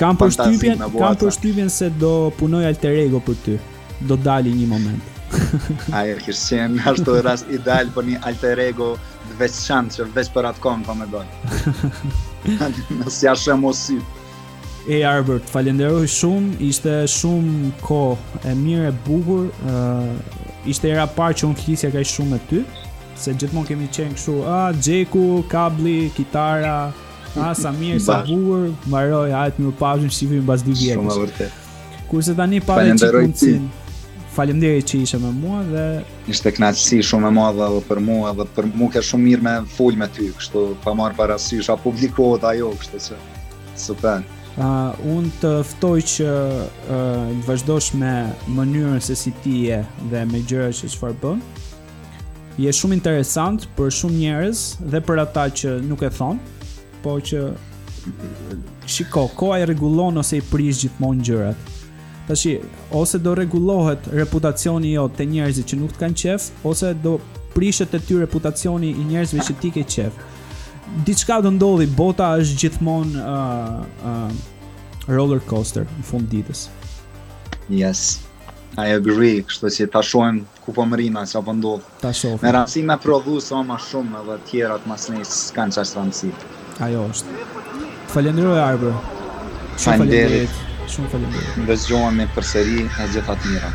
[0.00, 3.56] Kam përshtypjen, kam përshtypjen se do punoj alter ego për ty.
[4.10, 5.14] Do dali një moment.
[5.96, 8.92] Ai Kirsten ashtu rast ideal për një alter ego
[9.28, 13.00] të veçantë që veç për atë kohë po më bën.
[13.00, 13.98] Nëse ja shem si.
[14.88, 19.48] E Arbert, falenderoj shumë, ishte shumë kohë e mirë e bukur.
[19.48, 22.62] uh, ishte era parë që unë flisja kaq shumë me ty
[23.22, 26.92] se gjithmonë kemi qenë kështu, a Xheku, kabli, kitara,
[27.38, 30.96] a mirë, sa bukur, mbaroj hajt më pas në shifim mbas 2 vjet.
[30.98, 31.66] Shumë vërtet.
[32.10, 33.66] Kurse tani pa të mundsin.
[34.38, 35.84] Faleminderit që ishe me mua dhe
[36.30, 39.54] ishte kënaqësi shumë e madhe edhe për mua edhe për mua ke shumë mirë me
[39.74, 43.18] fol me ty, kështu pa marr parasysh apo publikohet ajo, kështu që
[43.82, 44.22] super.
[44.58, 48.12] Uh, unë të ftoj që uh, të vazhdosh me
[48.56, 49.80] mënyrën se si ti je
[50.12, 51.42] dhe me gjëra që çfarë bën
[52.58, 56.40] je shumë interesant për shumë njerëz dhe për ata që nuk e thon,
[57.04, 57.44] po që
[58.90, 61.74] shiko, koha i rregullon ose i prish gjithmonë gjërat.
[62.28, 62.44] Tash,
[62.92, 67.14] ose do rregullohet reputacioni jot te njerëzit që nuk të kanë qef, ose do
[67.54, 70.18] prishet te ty reputacioni i njerëzve që ti ke qef.
[71.06, 76.66] Diçka do ndodhi, bota është gjithmonë uh, uh, roller coaster në fund ditës.
[77.68, 78.18] Yes.
[78.76, 81.84] I agree, kështu që ta shohim ku po mrimë sa po ndodh.
[82.02, 82.38] Ta shohim.
[82.44, 86.44] Me rasti më prodhu sa më shumë edhe të tjera të masnis kanë çast rancit.
[86.84, 87.38] Ajo është.
[88.12, 88.98] Falenderoj Arbër.
[89.82, 90.60] Faleminderit.
[90.92, 91.64] Shumë faleminderit.
[91.64, 93.72] Ne zgjohem përsëri të gjitha të mira.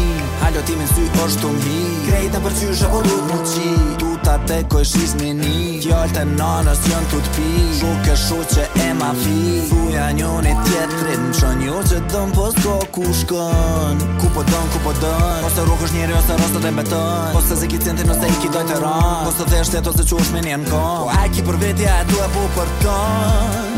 [0.42, 3.68] Halo ti me nësy është të mhi Krejta për që shë orë rrë në qi
[4.02, 5.54] Tu ta te ko e shqiz me ni
[5.86, 7.46] Fjallë të në nësë jënë të të pi
[7.80, 9.38] Shukë e shukë që e ma fi
[9.70, 14.44] Fuja njën e tjetërit Në që një që dëmë po s'ko ku shkën Ku po
[14.52, 17.70] dëmë, ku po dëmë Ose rrë kësh njëri ose rrë së dhe betën Ose zë
[17.72, 20.44] ki të cintin ose i ki dojtë të rrën Ose dhe shtetë ose që shme
[20.44, 23.73] njën kënë Po aki për vetja e duhe po për kënë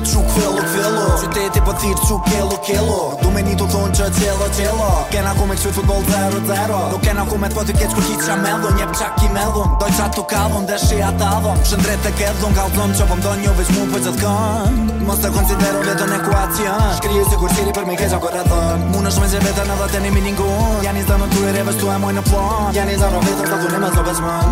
[0.00, 3.92] Qu fillo fillo Qyteti për po thirë qu kello kello Du me një të thonë
[3.98, 7.54] që qello qello Kena ku me kështu futbol zero zero Nuk kena ku me të
[7.58, 10.06] po të keq kur hi qa me dhun Jep qak i me dhun Doj qa
[10.16, 13.50] të kavon dhe shi ata dhun Shëndret të kedh dhun Kallëzon që pëm po një
[13.60, 14.72] veç mu për gjithë kën
[15.10, 16.90] Mos të konsidero vetë në ekuacion
[17.30, 19.98] si kur për me keqa kërë dhun Mu në shme gjithë nada në mi të
[20.06, 21.28] një minin gun Jan i zanë
[23.20, 23.86] të plon vetë të dhun e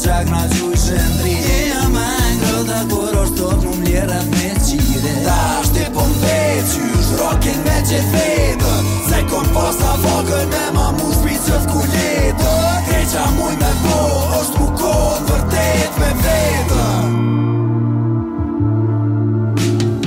[0.00, 2.00] gjak në gjushë në dri E jam e
[2.40, 2.78] ngrë dhe
[3.22, 7.58] është të më mljerat me qire Da është po të pëmë veç, ju është rokin
[7.66, 8.72] me që fedë
[9.10, 12.52] Se kom posa vogër me ma mu shpi që të kuljetë
[12.96, 13.98] E qa muj me po,
[14.40, 16.86] është mu konë vërtet me vedë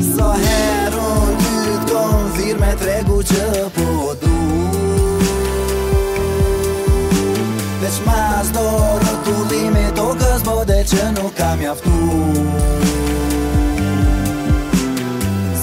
[0.10, 3.46] Sa herë unë konë virë me tregu që
[10.94, 11.94] që nuk kam jaftu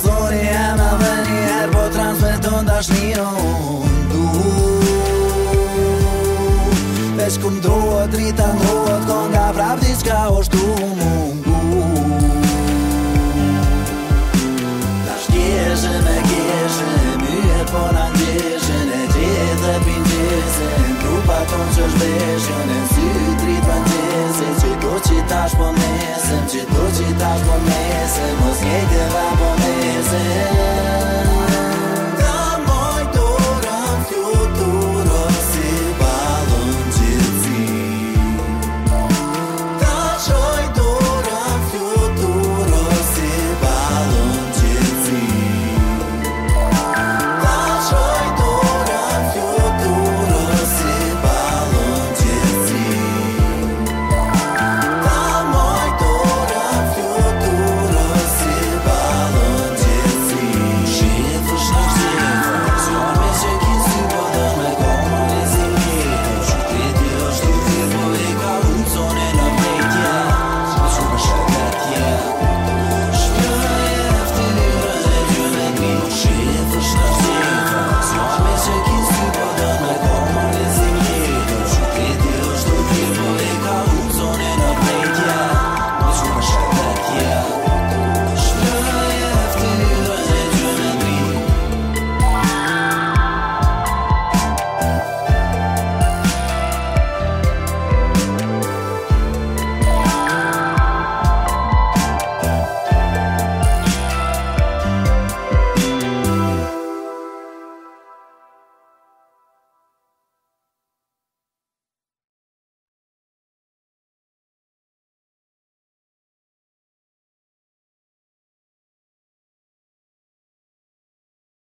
[0.02, 4.24] Zori e me vëni herë po transmiton tash një mundu
[7.20, 10.64] Vesh këm drohet, rita në drohet nga prap, diska o shtu
[10.98, 11.56] mundu
[15.06, 21.70] Tash keshën me keshën e myhet po në keshën e gjithë dhe pindjesën rrupa tonë
[21.78, 23.29] që shpeshën e si
[25.04, 31.39] ci dasz as promessas, czy tu ci dasz po mesem, mocniej dywa